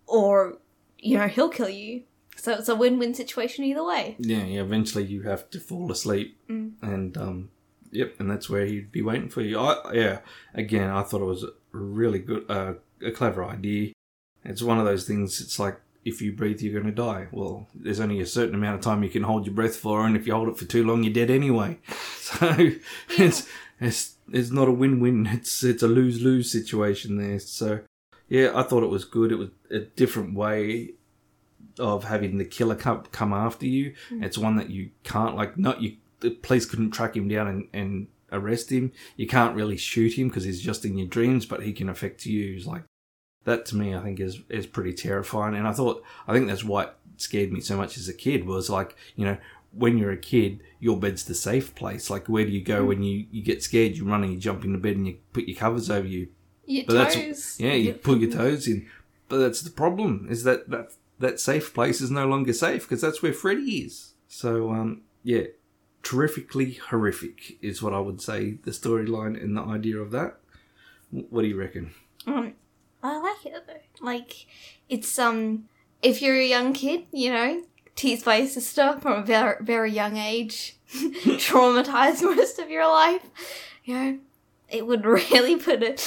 or 0.08 0.58
you 0.97 1.17
know 1.17 1.28
he'll 1.28 1.50
kill 1.50 1.69
you. 1.69 2.04
So 2.38 2.54
it's 2.54 2.69
a 2.69 2.76
win-win 2.76 3.13
situation 3.13 3.65
either 3.65 3.84
way. 3.84 4.15
Yeah, 4.17 4.43
yeah. 4.45 4.62
Eventually, 4.62 5.04
you 5.04 5.24
have 5.24 5.50
to 5.52 5.60
fall 5.60 5.91
asleep, 5.91 6.39
and 6.82 7.17
um, 7.17 7.50
yep, 7.91 8.15
and 8.19 8.30
that's 8.30 8.50
where 8.50 8.65
he'd 8.65 8.91
be 8.91 9.02
waiting 9.02 9.30
for 9.30 9.41
you. 9.41 9.60
I, 9.60 9.93
yeah, 9.93 10.19
again, 10.54 10.89
I 10.89 11.04
thought 11.04 11.21
it 11.21 11.26
was 11.26 11.43
a 11.43 11.52
really 11.71 12.19
good, 12.19 12.50
uh, 12.50 12.74
a 13.04 13.12
clever 13.12 13.45
idea. 13.45 13.93
It's 14.43 14.63
one 14.63 14.80
of 14.80 14.86
those 14.86 15.06
things. 15.06 15.39
It's 15.39 15.60
like 15.60 15.80
if 16.03 16.21
you 16.21 16.33
breathe, 16.33 16.61
you're 16.61 16.73
going 16.73 16.93
to 16.93 17.01
die. 17.01 17.27
Well, 17.31 17.67
there's 17.75 17.99
only 17.99 18.19
a 18.19 18.25
certain 18.25 18.55
amount 18.55 18.75
of 18.75 18.81
time 18.81 19.03
you 19.03 19.09
can 19.09 19.23
hold 19.23 19.45
your 19.45 19.55
breath 19.55 19.75
for, 19.75 20.05
and 20.05 20.15
if 20.15 20.25
you 20.25 20.33
hold 20.33 20.49
it 20.49 20.57
for 20.57 20.65
too 20.65 20.85
long, 20.85 21.03
you're 21.03 21.13
dead 21.13 21.31
anyway. 21.31 21.79
So 22.31 22.55
it's 23.09 23.45
it's 23.81 24.15
it's 24.31 24.51
not 24.51 24.69
a 24.69 24.71
win-win. 24.71 25.27
It's 25.27 25.65
it's 25.65 25.83
a 25.83 25.87
lose-lose 25.87 26.49
situation 26.49 27.17
there. 27.17 27.39
So 27.39 27.81
yeah, 28.29 28.51
I 28.55 28.63
thought 28.63 28.83
it 28.83 28.89
was 28.89 29.03
good. 29.03 29.33
It 29.33 29.35
was 29.35 29.49
a 29.69 29.79
different 29.79 30.33
way 30.33 30.93
of 31.77 32.05
having 32.05 32.37
the 32.37 32.45
killer 32.45 32.75
come, 32.75 33.03
come 33.11 33.33
after 33.33 33.65
you. 33.65 33.93
Hmm. 34.07 34.23
It's 34.23 34.37
one 34.37 34.55
that 34.55 34.69
you 34.69 34.91
can't 35.03 35.35
like. 35.35 35.57
Not 35.57 35.81
you. 35.81 35.97
The 36.21 36.29
police 36.29 36.65
couldn't 36.65 36.91
track 36.91 37.17
him 37.17 37.27
down 37.27 37.47
and, 37.47 37.67
and 37.73 38.07
arrest 38.31 38.71
him. 38.71 38.93
You 39.17 39.27
can't 39.27 39.55
really 39.55 39.75
shoot 39.75 40.13
him 40.13 40.29
because 40.29 40.45
he's 40.45 40.61
just 40.61 40.85
in 40.85 40.97
your 40.97 41.07
dreams, 41.07 41.45
but 41.45 41.63
he 41.63 41.73
can 41.73 41.89
affect 41.89 42.25
you. 42.25 42.53
He's 42.53 42.65
like 42.65 42.83
that 43.45 43.65
to 43.67 43.75
me. 43.75 43.95
I 43.95 44.01
think 44.01 44.19
is 44.19 44.41
is 44.49 44.65
pretty 44.65 44.93
terrifying. 44.93 45.56
And 45.56 45.67
I 45.67 45.73
thought 45.73 46.04
I 46.27 46.34
think 46.34 46.47
that's 46.47 46.63
what 46.63 46.99
scared 47.17 47.51
me 47.51 47.62
so 47.62 47.77
much 47.77 47.97
as 47.97 48.08
a 48.10 48.13
kid 48.13 48.45
was 48.47 48.69
like 48.69 48.95
you 49.15 49.23
know 49.23 49.38
when 49.73 49.95
you're 49.97 50.12
a 50.12 50.17
kid 50.17 50.60
your 50.80 50.97
bed's 50.97 51.25
the 51.25 51.36
safe 51.36 51.75
place 51.75 52.10
like 52.10 52.27
where 52.27 52.43
do 52.43 52.51
you 52.51 52.62
go 52.63 52.84
when 52.84 53.04
you 53.04 53.25
you 53.32 53.43
get 53.43 53.62
scared 53.62 53.95
you 53.95 54.04
run 54.04 54.23
and 54.23 54.34
you 54.34 54.39
jump 54.39 54.65
into 54.65 54.77
bed 54.80 54.95
and 54.95 55.06
you 55.08 55.17
put 55.32 55.47
your 55.47 55.56
covers 55.56 55.89
over 55.89 56.08
you 56.08 56.27
Your 56.65 56.84
but 56.88 56.93
that's 56.93 57.15
toes. 57.15 57.58
yeah, 57.60 57.73
you 57.73 57.93
put 57.93 58.19
your 58.19 58.32
toes 58.32 58.67
in. 58.67 58.88
But 59.30 59.38
that's 59.38 59.62
the 59.62 59.69
problem 59.69 60.27
is 60.30 60.43
that 60.45 60.69
that 60.69 60.93
that 61.19 61.39
safe 61.39 61.73
place 61.73 62.01
is 62.01 62.10
no 62.10 62.25
longer 62.27 62.54
safe 62.54 62.84
because 62.84 63.01
that's 63.01 63.21
where 63.21 63.34
Freddy 63.34 63.77
is. 63.86 64.13
So 64.27 64.71
um, 64.71 65.01
yeah, 65.23 65.43
terrifically 66.04 66.73
horrific 66.89 67.58
is 67.62 67.82
what 67.84 67.93
I 67.93 67.99
would 67.99 68.21
say. 68.21 68.58
The 68.63 68.71
storyline 68.71 69.41
and 69.41 69.56
the 69.56 69.62
idea 69.62 69.97
of 69.99 70.12
that. 70.12 70.38
What 71.12 71.43
do 71.43 71.47
you 71.47 71.58
reckon? 71.60 71.91
Like 74.01 74.45
it's 74.89 75.17
um, 75.19 75.65
if 76.01 76.21
you're 76.21 76.36
a 76.36 76.45
young 76.45 76.73
kid, 76.73 77.06
you 77.12 77.32
know, 77.32 77.63
teased 77.95 78.25
by 78.25 78.38
your 78.38 78.47
sister 78.47 78.97
from 79.01 79.21
a 79.21 79.25
very 79.25 79.63
very 79.63 79.91
young 79.91 80.17
age, 80.17 80.77
traumatized 80.93 82.21
most 82.36 82.60
of 82.60 82.69
your 82.69 82.88
life, 82.88 83.25
you 83.84 83.95
know, 83.95 84.19
it 84.69 84.86
would 84.88 85.06
really 85.32 85.56
put 85.58 85.84
a 85.84 85.97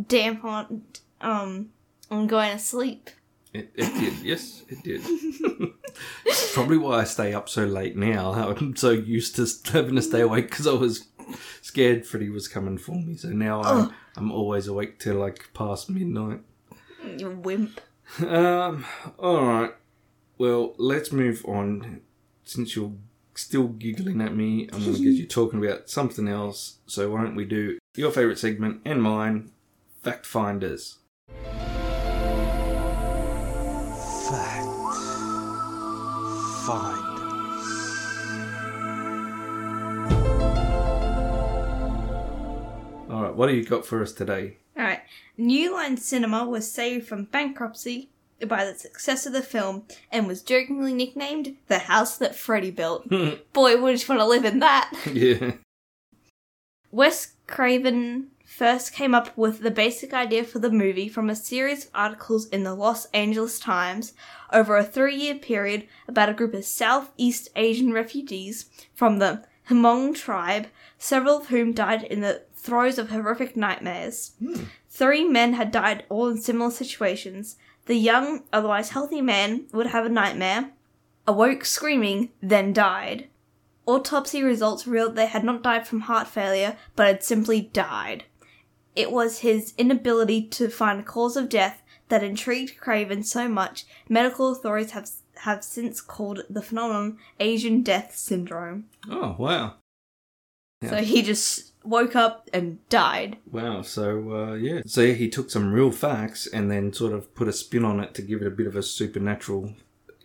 damp 0.00 0.44
on 0.44 0.82
um 1.20 1.70
on 2.10 2.26
going 2.26 2.52
to 2.52 2.58
sleep. 2.58 3.10
It, 3.52 3.70
it 3.74 3.92
did, 4.00 4.18
yes, 4.24 4.62
it 4.68 4.82
did. 4.82 5.02
It's 6.24 6.54
Probably 6.54 6.78
why 6.78 7.00
I 7.00 7.04
stay 7.04 7.34
up 7.34 7.48
so 7.50 7.64
late 7.64 7.96
now. 7.96 8.32
I'm 8.32 8.74
so 8.76 8.90
used 8.90 9.36
to 9.36 9.46
having 9.72 9.96
to 9.96 10.02
stay 10.02 10.22
awake 10.22 10.48
because 10.48 10.66
I 10.66 10.72
was 10.72 11.08
scared 11.60 12.06
Freddy 12.06 12.30
was 12.30 12.48
coming 12.48 12.78
for 12.78 12.92
me. 12.94 13.16
So 13.16 13.28
now 13.28 13.62
I'm, 13.62 13.92
I'm 14.16 14.32
always 14.32 14.68
awake 14.68 14.98
till 14.98 15.16
like 15.16 15.50
past 15.54 15.90
midnight. 15.90 16.40
You 17.18 17.30
wimp. 17.30 17.80
Um, 18.26 18.84
alright. 19.18 19.74
Well, 20.38 20.74
let's 20.78 21.12
move 21.12 21.44
on. 21.46 22.00
Since 22.44 22.74
you're 22.74 22.92
still 23.34 23.68
giggling 23.68 24.20
at 24.20 24.34
me, 24.34 24.68
I'm 24.72 24.80
going 24.84 24.96
to 24.96 25.02
get 25.02 25.14
you 25.14 25.26
talking 25.28 25.64
about 25.64 25.88
something 25.88 26.28
else. 26.28 26.78
So, 26.86 27.10
why 27.10 27.22
don't 27.22 27.36
we 27.36 27.44
do 27.44 27.78
your 27.96 28.10
favourite 28.10 28.38
segment 28.38 28.80
and 28.84 29.02
mine, 29.02 29.50
Fact 30.02 30.26
Finders? 30.26 30.98
Fact 34.28 34.66
Finders. 36.66 37.12
Alright, 43.10 43.34
what 43.36 43.46
do 43.48 43.54
you 43.54 43.64
got 43.64 43.84
for 43.86 44.02
us 44.02 44.12
today? 44.12 44.56
New 45.36 45.72
Line 45.72 45.96
Cinema 45.96 46.46
was 46.46 46.70
saved 46.70 47.06
from 47.06 47.24
bankruptcy 47.24 48.10
by 48.46 48.64
the 48.64 48.74
success 48.74 49.26
of 49.26 49.32
the 49.32 49.42
film 49.42 49.84
and 50.10 50.26
was 50.26 50.42
jokingly 50.42 50.92
nicknamed 50.92 51.56
the 51.68 51.78
house 51.80 52.16
that 52.18 52.34
Freddy 52.34 52.70
built. 52.70 53.08
Boy, 53.52 53.80
would 53.80 54.02
you 54.02 54.08
want 54.08 54.20
to 54.20 54.26
live 54.26 54.44
in 54.44 54.58
that. 54.58 54.92
yeah. 55.12 55.52
Wes 56.90 57.34
Craven 57.46 58.28
first 58.44 58.92
came 58.92 59.14
up 59.14 59.34
with 59.36 59.60
the 59.60 59.70
basic 59.70 60.12
idea 60.12 60.44
for 60.44 60.58
the 60.58 60.70
movie 60.70 61.08
from 61.08 61.30
a 61.30 61.34
series 61.34 61.86
of 61.86 61.90
articles 61.94 62.46
in 62.48 62.64
the 62.64 62.74
Los 62.74 63.06
Angeles 63.06 63.58
Times 63.58 64.12
over 64.52 64.76
a 64.76 64.84
three 64.84 65.16
year 65.16 65.36
period 65.36 65.88
about 66.06 66.28
a 66.28 66.34
group 66.34 66.52
of 66.52 66.64
Southeast 66.64 67.48
Asian 67.56 67.92
refugees 67.92 68.66
from 68.94 69.18
the 69.18 69.42
Hmong 69.70 70.14
tribe, 70.14 70.66
several 70.98 71.38
of 71.38 71.46
whom 71.48 71.72
died 71.72 72.02
in 72.02 72.20
the 72.20 72.42
throes 72.54 72.98
of 72.98 73.10
horrific 73.10 73.56
nightmares. 73.56 74.32
Hmm. 74.38 74.64
Three 74.94 75.24
men 75.24 75.54
had 75.54 75.72
died 75.72 76.04
all 76.10 76.28
in 76.28 76.36
similar 76.38 76.70
situations. 76.70 77.56
The 77.86 77.94
young, 77.94 78.42
otherwise 78.52 78.90
healthy 78.90 79.22
man 79.22 79.64
would 79.72 79.86
have 79.86 80.04
a 80.04 80.10
nightmare, 80.10 80.72
awoke 81.26 81.64
screaming, 81.64 82.28
then 82.42 82.74
died. 82.74 83.28
Autopsy 83.86 84.42
results 84.42 84.86
revealed 84.86 85.16
they 85.16 85.26
had 85.26 85.44
not 85.44 85.62
died 85.62 85.88
from 85.88 86.00
heart 86.00 86.28
failure, 86.28 86.76
but 86.94 87.06
had 87.06 87.24
simply 87.24 87.62
died. 87.62 88.24
It 88.94 89.10
was 89.10 89.38
his 89.38 89.72
inability 89.78 90.42
to 90.48 90.68
find 90.68 91.00
a 91.00 91.02
cause 91.02 91.38
of 91.38 91.48
death 91.48 91.82
that 92.10 92.22
intrigued 92.22 92.78
Craven 92.78 93.22
so 93.22 93.48
much, 93.48 93.86
medical 94.10 94.52
authorities 94.52 94.90
have, 94.90 95.08
have 95.36 95.64
since 95.64 96.02
called 96.02 96.42
the 96.50 96.60
phenomenon 96.60 97.16
Asian 97.40 97.82
death 97.82 98.14
syndrome. 98.14 98.84
Oh, 99.08 99.36
wow. 99.38 99.76
So 100.86 100.96
he 100.96 101.22
just 101.22 101.71
woke 101.84 102.16
up 102.16 102.48
and 102.52 102.86
died. 102.88 103.38
Wow. 103.50 103.82
So, 103.82 104.32
uh, 104.32 104.54
yeah. 104.54 104.82
So, 104.86 105.02
yeah, 105.02 105.14
he 105.14 105.28
took 105.28 105.50
some 105.50 105.72
real 105.72 105.90
facts 105.90 106.46
and 106.46 106.70
then 106.70 106.92
sort 106.92 107.12
of 107.12 107.34
put 107.34 107.48
a 107.48 107.52
spin 107.52 107.84
on 107.84 108.00
it 108.00 108.14
to 108.14 108.22
give 108.22 108.40
it 108.40 108.46
a 108.46 108.50
bit 108.50 108.66
of 108.66 108.76
a 108.76 108.82
supernatural 108.82 109.74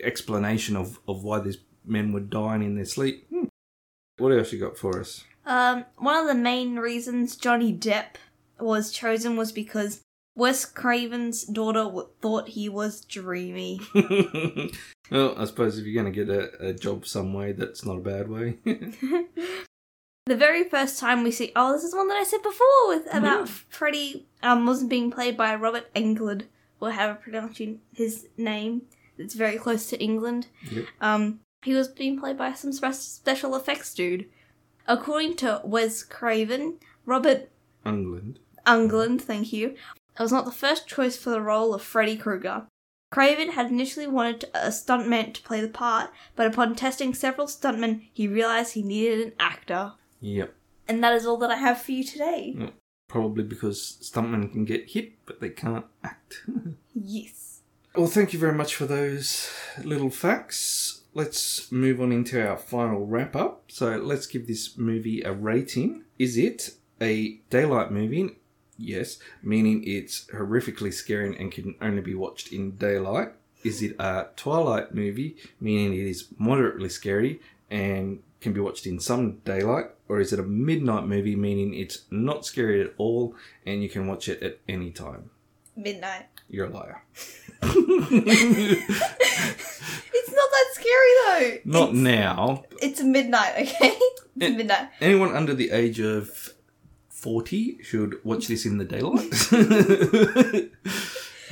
explanation 0.02 0.76
of, 0.76 1.00
of 1.08 1.24
why 1.24 1.40
these 1.40 1.58
men 1.86 2.12
were 2.12 2.20
dying 2.20 2.64
in 2.64 2.76
their 2.76 2.86
sleep. 2.86 3.28
Hmm. 3.30 3.46
What 4.18 4.32
else 4.32 4.52
you 4.52 4.60
got 4.60 4.78
for 4.78 5.00
us? 5.00 5.24
Um, 5.46 5.86
one 5.98 6.16
of 6.16 6.28
the 6.28 6.36
main 6.36 6.78
reasons 6.78 7.36
Johnny 7.36 7.74
Depp 7.74 8.16
was 8.60 8.92
chosen 8.92 9.38
was 9.38 9.52
because 9.52 10.02
Wes 10.36 10.66
Craven's 10.66 11.44
daughter 11.46 11.84
w- 11.84 12.10
thought 12.22 12.50
he 12.50 12.68
was 12.70 13.02
dreamy. 13.02 13.80
well, 15.12 15.36
I 15.38 15.46
suppose 15.46 15.78
if 15.78 15.86
you're 15.86 16.02
going 16.02 16.14
to 16.14 16.26
get 16.26 16.30
a, 16.30 16.70
a 16.70 16.74
job 16.74 17.08
some 17.08 17.34
way, 17.34 17.54
that's 17.54 17.86
not 17.86 17.98
a 17.98 18.02
bad 18.02 18.30
way. 18.30 18.58
The 20.28 20.36
very 20.36 20.66
first 20.66 21.00
time 21.00 21.24
we 21.24 21.32
see, 21.32 21.54
oh, 21.56 21.72
this 21.72 21.86
is 21.86 21.96
one 21.96 22.10
that 22.10 22.18
I 22.18 22.26
said 22.26 22.44
before 22.44 22.88
with 22.90 23.08
about 23.14 23.48
Freddy. 23.48 24.28
um 24.44 24.66
wasn't 24.66 24.90
being 24.90 25.10
played 25.10 25.38
by 25.38 25.56
Robert 25.56 25.94
Englund, 25.94 26.48
or 26.82 26.92
however 26.92 27.18
pronouncing 27.24 27.80
his 27.94 28.28
name. 28.36 28.82
It's 29.18 29.36
very 29.36 29.58
close 29.58 29.88
to 29.90 30.00
England. 30.02 30.48
Yep. 30.70 30.86
Um, 31.00 31.40
he 31.64 31.74
was 31.74 31.88
being 31.88 32.20
played 32.20 32.38
by 32.38 32.52
some 32.54 32.74
special 32.74 33.56
effects 33.56 33.94
dude. 33.94 34.26
According 34.86 35.38
to 35.38 35.62
Wes 35.64 36.04
Craven, 36.04 36.76
Robert 37.06 37.50
England. 37.86 38.40
Englund, 38.66 39.22
thank 39.22 39.54
you, 39.54 39.76
was 40.20 40.34
not 40.34 40.44
the 40.44 40.52
first 40.52 40.88
choice 40.88 41.16
for 41.16 41.30
the 41.30 41.42
role 41.42 41.74
of 41.74 41.82
Freddy 41.82 42.18
Krueger. 42.18 42.68
Craven 43.12 43.52
had 43.54 43.68
initially 43.68 44.08
wanted 44.08 44.50
a 44.54 44.68
stuntman 44.72 45.34
to 45.34 45.42
play 45.42 45.62
the 45.62 45.70
part, 45.70 46.12
but 46.36 46.48
upon 46.48 46.76
testing 46.76 47.14
several 47.14 47.48
stuntmen, 47.48 48.10
he 48.14 48.28
realized 48.28 48.74
he 48.74 48.84
needed 48.84 49.26
an 49.26 49.34
actor. 49.40 49.94
Yep. 50.22 50.54
And 50.88 51.04
that 51.04 51.14
is 51.14 51.26
all 51.26 51.38
that 51.38 51.52
I 51.52 51.58
have 51.58 51.82
for 51.82 51.92
you 51.92 52.04
today. 52.04 52.72
Probably 53.08 53.44
because 53.44 53.98
stuntmen 54.02 54.52
can 54.52 54.66
get 54.66 54.90
hit, 54.92 55.14
but 55.26 55.40
they 55.40 55.50
can't 55.50 55.86
act. 56.04 56.44
Yes. 57.00 57.62
well, 57.96 58.08
thank 58.08 58.34
you 58.34 58.40
very 58.40 58.54
much 58.56 58.74
for 58.74 58.88
those 58.88 59.52
little 59.84 60.10
facts. 60.10 61.02
Let's 61.14 61.72
move 61.72 62.02
on 62.02 62.12
into 62.12 62.44
our 62.46 62.58
final 62.58 63.06
wrap 63.06 63.36
up. 63.36 63.66
So, 63.68 63.98
let's 63.98 64.26
give 64.26 64.48
this 64.48 64.76
movie 64.80 65.22
a 65.22 65.32
rating. 65.32 66.06
Is 66.18 66.38
it 66.38 66.72
a 67.00 67.40
daylight 67.52 67.92
movie? 67.92 68.38
Yes, 68.80 69.20
meaning 69.44 69.84
it's 69.86 70.26
horrifically 70.34 70.92
scary 70.92 71.38
and 71.38 71.52
can 71.52 71.76
only 71.80 72.02
be 72.02 72.16
watched 72.16 72.52
in 72.52 72.72
daylight. 72.78 73.30
Is 73.64 73.82
it 73.84 73.96
a 74.00 74.28
twilight 74.36 74.94
movie, 74.96 75.38
meaning 75.60 75.94
it 75.94 76.08
is 76.08 76.28
moderately 76.40 76.90
scary 76.90 77.42
and 77.70 78.20
can 78.42 78.54
be 78.54 78.60
watched 78.60 78.86
in 78.86 79.00
some 79.00 79.38
daylight? 79.46 79.86
Or 80.10 80.20
is 80.20 80.32
it 80.32 80.40
a 80.40 80.44
midnight 80.44 81.06
movie, 81.06 81.36
meaning 81.36 81.74
it's 81.74 82.04
not 82.10 82.46
scary 82.46 82.82
at 82.82 82.94
all 82.98 83.36
and 83.66 83.84
you 83.84 83.90
can 83.90 84.08
watch 84.08 84.30
it 84.30 84.42
at 84.42 84.60
any 84.70 84.92
time? 84.92 85.32
Midnight. 85.76 86.28
You're 86.50 86.68
a 86.68 86.70
liar. 86.70 87.04
It's 90.20 90.32
not 90.32 90.50
that 90.52 90.68
scary 90.74 91.14
though. 91.26 91.80
Not 91.80 91.90
it's, 91.90 91.98
now. 92.00 92.64
It's 92.82 93.02
midnight, 93.02 93.54
okay? 93.56 93.90
It's 94.00 94.22
Eh. 94.40 94.50
midnight. 94.50 94.90
Anyone 95.02 95.36
under 95.36 95.54
the 95.54 95.72
age 95.72 96.00
of 96.00 96.54
40 97.10 97.80
should 97.84 98.24
watch 98.24 98.48
this 98.48 98.66
in 98.66 98.78
the 98.78 98.86
daylight. 98.86 99.34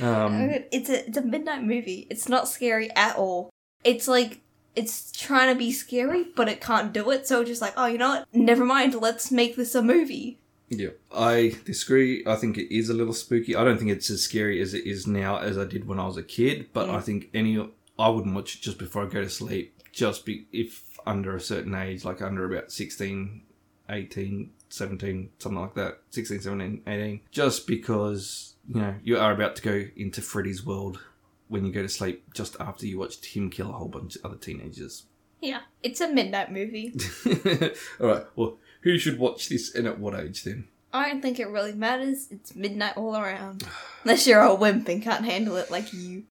um, 0.00 0.50
It's 0.72 0.88
a 0.88 1.06
it's 1.06 1.18
a 1.18 1.22
midnight 1.22 1.62
movie. 1.64 2.06
It's 2.10 2.28
not 2.28 2.48
scary 2.48 2.90
at 2.94 3.16
all. 3.16 3.50
It's 3.84 4.06
like 4.08 4.40
it's 4.76 5.10
trying 5.12 5.52
to 5.52 5.58
be 5.58 5.72
scary, 5.72 6.26
but 6.36 6.48
it 6.48 6.60
can't 6.60 6.92
do 6.92 7.10
it. 7.10 7.26
So 7.26 7.42
just 7.42 7.62
like, 7.62 7.74
oh, 7.76 7.86
you 7.86 7.98
know 7.98 8.10
what? 8.10 8.28
Never 8.32 8.64
mind. 8.64 8.94
Let's 8.94 9.32
make 9.32 9.56
this 9.56 9.74
a 9.74 9.82
movie. 9.82 10.38
yeah, 10.68 10.90
I 11.12 11.56
disagree. 11.64 12.22
I 12.26 12.36
think 12.36 12.58
it 12.58 12.74
is 12.74 12.90
a 12.90 12.94
little 12.94 13.14
spooky. 13.14 13.56
I 13.56 13.64
don't 13.64 13.78
think 13.78 13.90
it's 13.90 14.10
as 14.10 14.22
scary 14.22 14.60
as 14.60 14.74
it 14.74 14.86
is 14.86 15.06
now 15.06 15.38
as 15.38 15.56
I 15.58 15.64
did 15.64 15.88
when 15.88 15.98
I 15.98 16.06
was 16.06 16.16
a 16.16 16.22
kid, 16.22 16.68
but 16.72 16.90
I 16.90 17.00
think 17.00 17.30
any 17.32 17.58
I 17.98 18.08
wouldn't 18.08 18.34
watch 18.34 18.56
it 18.56 18.60
just 18.60 18.78
before 18.78 19.04
I 19.04 19.08
go 19.08 19.22
to 19.22 19.30
sleep, 19.30 19.82
just 19.92 20.26
be 20.26 20.46
if 20.52 20.98
under 21.06 21.34
a 21.34 21.40
certain 21.40 21.74
age, 21.74 22.04
like 22.04 22.20
under 22.20 22.44
about 22.44 22.70
16, 22.70 23.42
18, 23.88 24.50
17, 24.68 25.30
something 25.38 25.60
like 25.60 25.74
that, 25.74 26.00
16, 26.10 26.40
17, 26.40 26.82
18, 26.86 27.20
just 27.30 27.66
because, 27.66 28.54
you 28.68 28.80
know, 28.80 28.94
you 29.02 29.16
are 29.16 29.32
about 29.32 29.56
to 29.56 29.62
go 29.62 29.84
into 29.96 30.20
Freddy's 30.20 30.66
world 30.66 31.00
when 31.48 31.64
you 31.64 31.72
go 31.72 31.82
to 31.82 31.88
sleep 31.88 32.32
just 32.34 32.56
after 32.60 32.86
you 32.86 32.98
watched 32.98 33.24
him 33.26 33.50
kill 33.50 33.70
a 33.70 33.74
whole 33.74 33.88
bunch 33.88 34.16
of 34.16 34.24
other 34.24 34.36
teenagers. 34.36 35.04
Yeah, 35.40 35.60
it's 35.82 36.00
a 36.00 36.08
midnight 36.08 36.50
movie. 36.50 36.94
all 38.00 38.06
right, 38.06 38.24
well, 38.34 38.58
who 38.82 38.98
should 38.98 39.18
watch 39.18 39.48
this 39.48 39.74
and 39.74 39.86
at 39.86 39.98
what 39.98 40.18
age 40.18 40.44
then? 40.44 40.68
I 40.92 41.10
don't 41.10 41.20
think 41.20 41.38
it 41.38 41.48
really 41.48 41.74
matters. 41.74 42.28
It's 42.30 42.56
midnight 42.56 42.96
all 42.96 43.16
around. 43.16 43.64
Unless 44.04 44.26
you're 44.26 44.40
a 44.40 44.54
wimp 44.54 44.88
and 44.88 45.02
can't 45.02 45.24
handle 45.24 45.56
it 45.56 45.70
like 45.70 45.92
you. 45.92 46.24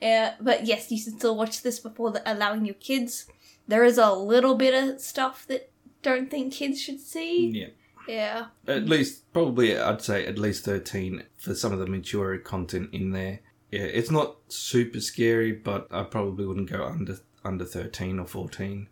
Yeah, 0.00 0.34
but 0.40 0.66
yes, 0.66 0.90
you 0.90 0.98
should 0.98 1.18
still 1.18 1.36
watch 1.36 1.62
this 1.62 1.78
before 1.78 2.10
the, 2.10 2.22
allowing 2.30 2.64
your 2.64 2.74
kids. 2.74 3.26
There 3.66 3.84
is 3.84 3.98
a 3.98 4.12
little 4.12 4.56
bit 4.56 4.74
of 4.74 5.00
stuff 5.00 5.46
that 5.48 5.70
don't 6.02 6.30
think 6.30 6.52
kids 6.52 6.80
should 6.80 7.00
see. 7.00 7.48
Yeah. 7.48 7.66
Yeah. 8.08 8.46
At 8.66 8.86
least, 8.86 9.30
probably, 9.32 9.78
I'd 9.78 10.02
say 10.02 10.26
at 10.26 10.38
least 10.38 10.64
13 10.64 11.22
for 11.36 11.54
some 11.54 11.72
of 11.72 11.78
the 11.78 11.86
mature 11.86 12.36
content 12.38 12.90
in 12.92 13.12
there. 13.12 13.40
Yeah, 13.70 13.82
it's 13.82 14.10
not 14.10 14.36
super 14.48 15.00
scary, 15.00 15.52
but 15.52 15.86
I 15.90 16.02
probably 16.02 16.46
wouldn't 16.46 16.70
go 16.70 16.84
under 16.84 17.18
under 17.44 17.64
13 17.64 18.18
or 18.18 18.26
14. 18.26 18.88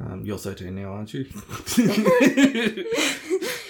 Um, 0.00 0.24
you're 0.24 0.38
13 0.38 0.74
now, 0.74 0.92
aren't 0.92 1.14
you? 1.14 1.26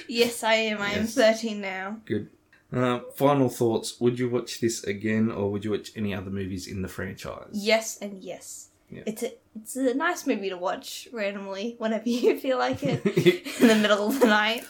Yes, 0.07 0.43
I 0.45 0.55
am. 0.55 0.81
I 0.81 0.91
am 0.93 1.03
Yes. 1.03 1.15
13 1.15 1.61
now. 1.61 2.01
Good. 2.05 2.29
Uh, 2.73 3.01
final 3.17 3.49
thoughts. 3.49 3.99
Would 4.01 4.19
you 4.19 4.29
watch 4.29 4.61
this 4.61 4.85
again, 4.85 5.31
or 5.31 5.51
would 5.51 5.65
you 5.65 5.71
watch 5.71 5.91
any 5.97 6.15
other 6.15 6.31
movies 6.31 6.67
in 6.67 6.83
the 6.83 6.89
franchise? 6.89 7.49
Yes 7.53 7.99
and 8.01 8.23
yes. 8.23 8.69
Yeah. 8.91 9.03
It's 9.07 9.23
a 9.23 9.33
it's 9.57 9.77
a 9.77 9.95
nice 9.95 10.27
movie 10.27 10.51
to 10.51 10.57
watch 10.57 11.09
randomly 11.13 11.75
whenever 11.79 12.09
you 12.09 12.39
feel 12.39 12.59
like 12.59 12.83
it 12.83 13.05
in 13.61 13.69
the 13.69 13.75
middle 13.77 14.07
of 14.09 14.21
the 14.21 14.27
night. 14.27 14.65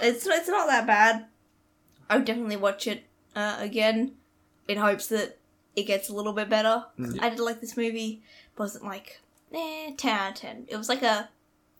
It's 0.00 0.26
it's 0.26 0.48
not 0.48 0.66
that 0.68 0.86
bad. 0.86 1.26
I 2.08 2.16
would 2.16 2.24
definitely 2.24 2.56
watch 2.56 2.86
it 2.86 3.04
uh, 3.36 3.56
again 3.60 4.12
in 4.68 4.78
hopes 4.78 5.06
that 5.08 5.38
it 5.76 5.84
gets 5.84 6.08
a 6.08 6.14
little 6.14 6.32
bit 6.32 6.48
better. 6.48 6.84
I 7.20 7.30
did 7.30 7.40
like 7.40 7.60
this 7.60 7.76
movie. 7.76 8.22
It 8.54 8.58
wasn't 8.58 8.84
like 8.84 9.20
eh 9.54 9.92
ten 9.96 10.18
out 10.18 10.30
of 10.32 10.34
ten. 10.36 10.66
It 10.68 10.76
was 10.76 10.88
like 10.88 11.02
a 11.02 11.28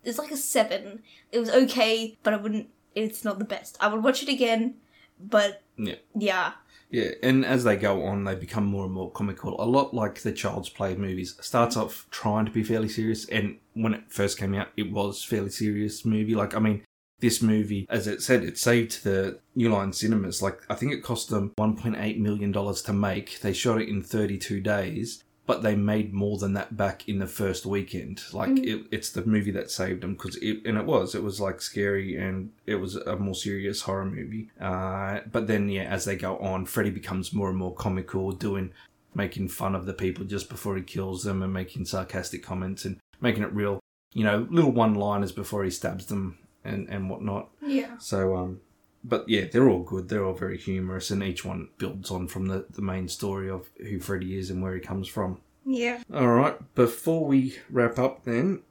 it 0.03 0.09
was 0.09 0.17
like 0.17 0.31
a 0.31 0.37
seven. 0.37 1.01
It 1.31 1.39
was 1.39 1.49
okay, 1.49 2.17
but 2.23 2.33
I 2.33 2.37
wouldn't. 2.37 2.69
It's 2.95 3.23
not 3.23 3.39
the 3.39 3.45
best. 3.45 3.77
I 3.79 3.87
would 3.87 4.03
watch 4.03 4.21
it 4.21 4.29
again, 4.29 4.75
but 5.19 5.61
Yeah. 5.77 5.95
yeah, 6.15 6.53
Yeah, 6.91 7.11
and 7.23 7.43
as 7.45 7.63
they 7.63 7.75
go 7.75 8.03
on, 8.05 8.23
they 8.23 8.35
become 8.35 8.65
more 8.65 8.85
and 8.85 8.93
more 8.93 9.09
comical. 9.11 9.59
A 9.59 9.65
lot 9.65 9.93
like 9.95 10.21
the 10.21 10.31
Child's 10.31 10.69
Play 10.69 10.95
movies. 10.95 11.35
Starts 11.41 11.75
off 11.75 12.05
trying 12.11 12.45
to 12.45 12.51
be 12.51 12.63
fairly 12.63 12.89
serious, 12.89 13.25
and 13.29 13.57
when 13.73 13.93
it 13.95 14.03
first 14.11 14.37
came 14.37 14.53
out, 14.53 14.67
it 14.77 14.91
was 14.91 15.23
fairly 15.23 15.49
serious 15.49 16.05
movie. 16.05 16.35
Like, 16.35 16.53
I 16.55 16.59
mean, 16.59 16.83
this 17.23 17.41
movie, 17.41 17.87
as 17.89 18.05
it 18.05 18.21
said, 18.21 18.43
it 18.43 18.57
saved 18.57 19.05
the 19.05 19.39
New 19.55 19.69
Line 19.69 19.93
Cinemas. 19.93 20.41
Like, 20.41 20.59
I 20.69 20.75
think 20.75 20.91
it 20.91 21.03
cost 21.03 21.29
them 21.29 21.53
$1.8 21.57 22.19
million 22.19 22.51
to 22.51 22.93
make. 22.93 23.39
They 23.39 23.53
shot 23.53 23.81
it 23.81 23.87
in 23.87 24.03
32 24.03 24.59
days, 24.59 25.23
but 25.45 25.63
they 25.63 25.73
made 25.73 26.13
more 26.13 26.37
than 26.37 26.53
that 26.55 26.75
back 26.75 27.07
in 27.07 27.19
the 27.19 27.25
first 27.25 27.65
weekend. 27.65 28.21
Like, 28.33 28.59
it, 28.59 28.87
it's 28.91 29.09
the 29.09 29.25
movie 29.25 29.51
that 29.51 29.71
saved 29.71 30.03
them 30.03 30.15
because 30.15 30.35
it, 30.35 30.65
and 30.65 30.77
it 30.77 30.83
was, 30.83 31.15
it 31.15 31.23
was 31.23 31.39
like 31.39 31.61
scary 31.61 32.17
and 32.17 32.51
it 32.65 32.75
was 32.75 32.97
a 32.97 33.15
more 33.15 33.35
serious 33.35 33.83
horror 33.83 34.03
movie. 34.03 34.49
Uh, 34.59 35.21
but 35.31 35.47
then, 35.47 35.69
yeah, 35.69 35.83
as 35.83 36.03
they 36.03 36.17
go 36.17 36.37
on, 36.39 36.65
Freddy 36.65 36.89
becomes 36.89 37.31
more 37.31 37.47
and 37.47 37.57
more 37.57 37.73
comical, 37.73 38.33
doing, 38.33 38.73
making 39.15 39.47
fun 39.47 39.75
of 39.75 39.85
the 39.85 39.93
people 39.93 40.25
just 40.25 40.49
before 40.49 40.75
he 40.75 40.83
kills 40.83 41.23
them 41.23 41.41
and 41.41 41.53
making 41.53 41.85
sarcastic 41.85 42.43
comments 42.43 42.83
and 42.83 42.99
making 43.21 43.43
it 43.43 43.53
real, 43.53 43.79
you 44.11 44.25
know, 44.25 44.45
little 44.51 44.73
one 44.73 44.93
liners 44.93 45.31
before 45.31 45.63
he 45.63 45.69
stabs 45.69 46.07
them 46.07 46.37
and, 46.63 46.87
and 46.89 47.09
whatnot. 47.09 47.49
Yeah. 47.61 47.97
So, 47.97 48.35
um, 48.35 48.61
but 49.03 49.27
yeah, 49.27 49.45
they're 49.51 49.69
all 49.69 49.83
good. 49.83 50.09
They're 50.09 50.25
all 50.25 50.33
very 50.33 50.57
humorous, 50.57 51.11
and 51.11 51.21
each 51.23 51.43
one 51.43 51.69
builds 51.77 52.09
on 52.11 52.27
from 52.27 52.47
the, 52.47 52.65
the 52.69 52.81
main 52.81 53.07
story 53.07 53.49
of 53.49 53.69
who 53.77 53.99
Freddy 53.99 54.37
is 54.37 54.49
and 54.49 54.61
where 54.61 54.75
he 54.75 54.79
comes 54.79 55.07
from. 55.07 55.39
Yeah. 55.65 56.01
All 56.13 56.27
right, 56.27 56.57
before 56.75 57.25
we 57.25 57.57
wrap 57.69 57.97
up, 57.97 58.25
then, 58.25 58.61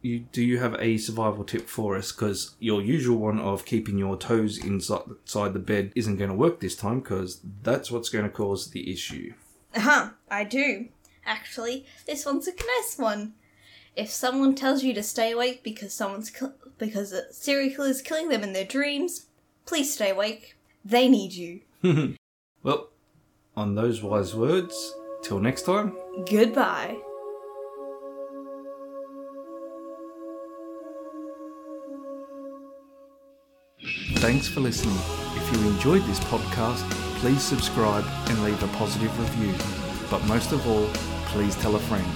you 0.00 0.20
do 0.20 0.42
you 0.42 0.58
have 0.58 0.76
a 0.78 0.96
survival 0.96 1.44
tip 1.44 1.68
for 1.68 1.96
us? 1.96 2.12
Because 2.12 2.54
your 2.58 2.80
usual 2.80 3.18
one 3.18 3.38
of 3.38 3.64
keeping 3.64 3.98
your 3.98 4.16
toes 4.16 4.58
inside, 4.58 5.02
inside 5.22 5.52
the 5.52 5.58
bed 5.58 5.92
isn't 5.94 6.16
going 6.16 6.30
to 6.30 6.36
work 6.36 6.60
this 6.60 6.76
time, 6.76 7.00
because 7.00 7.40
that's 7.62 7.90
what's 7.90 8.08
going 8.08 8.24
to 8.24 8.30
cause 8.30 8.70
the 8.70 8.92
issue. 8.92 9.34
Uh-huh, 9.74 10.10
I 10.30 10.44
do. 10.44 10.88
Actually, 11.26 11.84
this 12.06 12.24
one's 12.24 12.48
a 12.48 12.52
nice 12.52 12.96
one. 12.96 13.34
If 13.96 14.10
someone 14.10 14.54
tells 14.54 14.82
you 14.82 14.94
to 14.94 15.02
stay 15.02 15.32
awake 15.32 15.62
because 15.62 15.92
someone's 15.92 16.30
kill- 16.30 16.54
because 16.78 17.12
a 17.12 17.32
serial 17.32 17.74
killer 17.74 17.88
is 17.88 18.02
killing 18.02 18.28
them 18.28 18.42
in 18.42 18.52
their 18.52 18.64
dreams, 18.64 19.26
please 19.66 19.92
stay 19.92 20.10
awake. 20.10 20.56
They 20.84 21.08
need 21.08 21.32
you. 21.32 21.60
Well, 22.64 22.88
on 23.56 23.76
those 23.76 24.02
wise 24.02 24.34
words, 24.34 24.94
till 25.22 25.38
next 25.38 25.62
time. 25.62 25.96
Goodbye. 26.28 26.98
Thanks 34.16 34.48
for 34.48 34.60
listening. 34.60 34.98
If 35.36 35.52
you 35.52 35.68
enjoyed 35.68 36.02
this 36.02 36.18
podcast, 36.20 36.88
please 37.20 37.42
subscribe 37.42 38.04
and 38.26 38.42
leave 38.42 38.60
a 38.62 38.68
positive 38.76 39.16
review. 39.18 39.54
But 40.10 40.24
most 40.26 40.52
of 40.52 40.66
all, 40.66 40.88
please 41.26 41.54
tell 41.56 41.76
a 41.76 41.80
friend. 41.80 42.06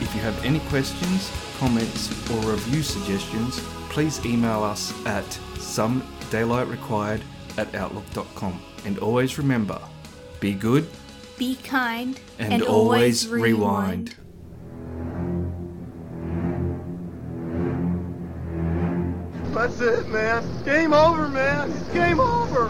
If 0.00 0.14
you 0.14 0.22
have 0.22 0.44
any 0.44 0.60
questions, 0.70 1.30
comments, 1.58 2.10
or 2.30 2.50
review 2.50 2.82
suggestions, 2.82 3.60
please 3.90 4.24
email 4.24 4.62
us 4.62 4.94
at 5.04 5.24
some 5.58 6.02
daylight 6.30 6.68
required 6.68 7.22
at 7.58 7.74
outlook.com. 7.74 8.62
And 8.86 8.98
always 8.98 9.36
remember, 9.36 9.78
be 10.40 10.54
good 10.54 10.88
Be 11.36 11.56
kind 11.56 12.18
and, 12.38 12.62
always 12.62 13.28
rewind. 13.28 14.14
That's 19.54 19.80
it, 19.80 20.08
man. 20.08 20.64
Game 20.64 20.94
over, 20.94 21.28
man. 21.28 21.70
It's 21.72 21.88
game 21.92 22.20
over. 22.20 22.68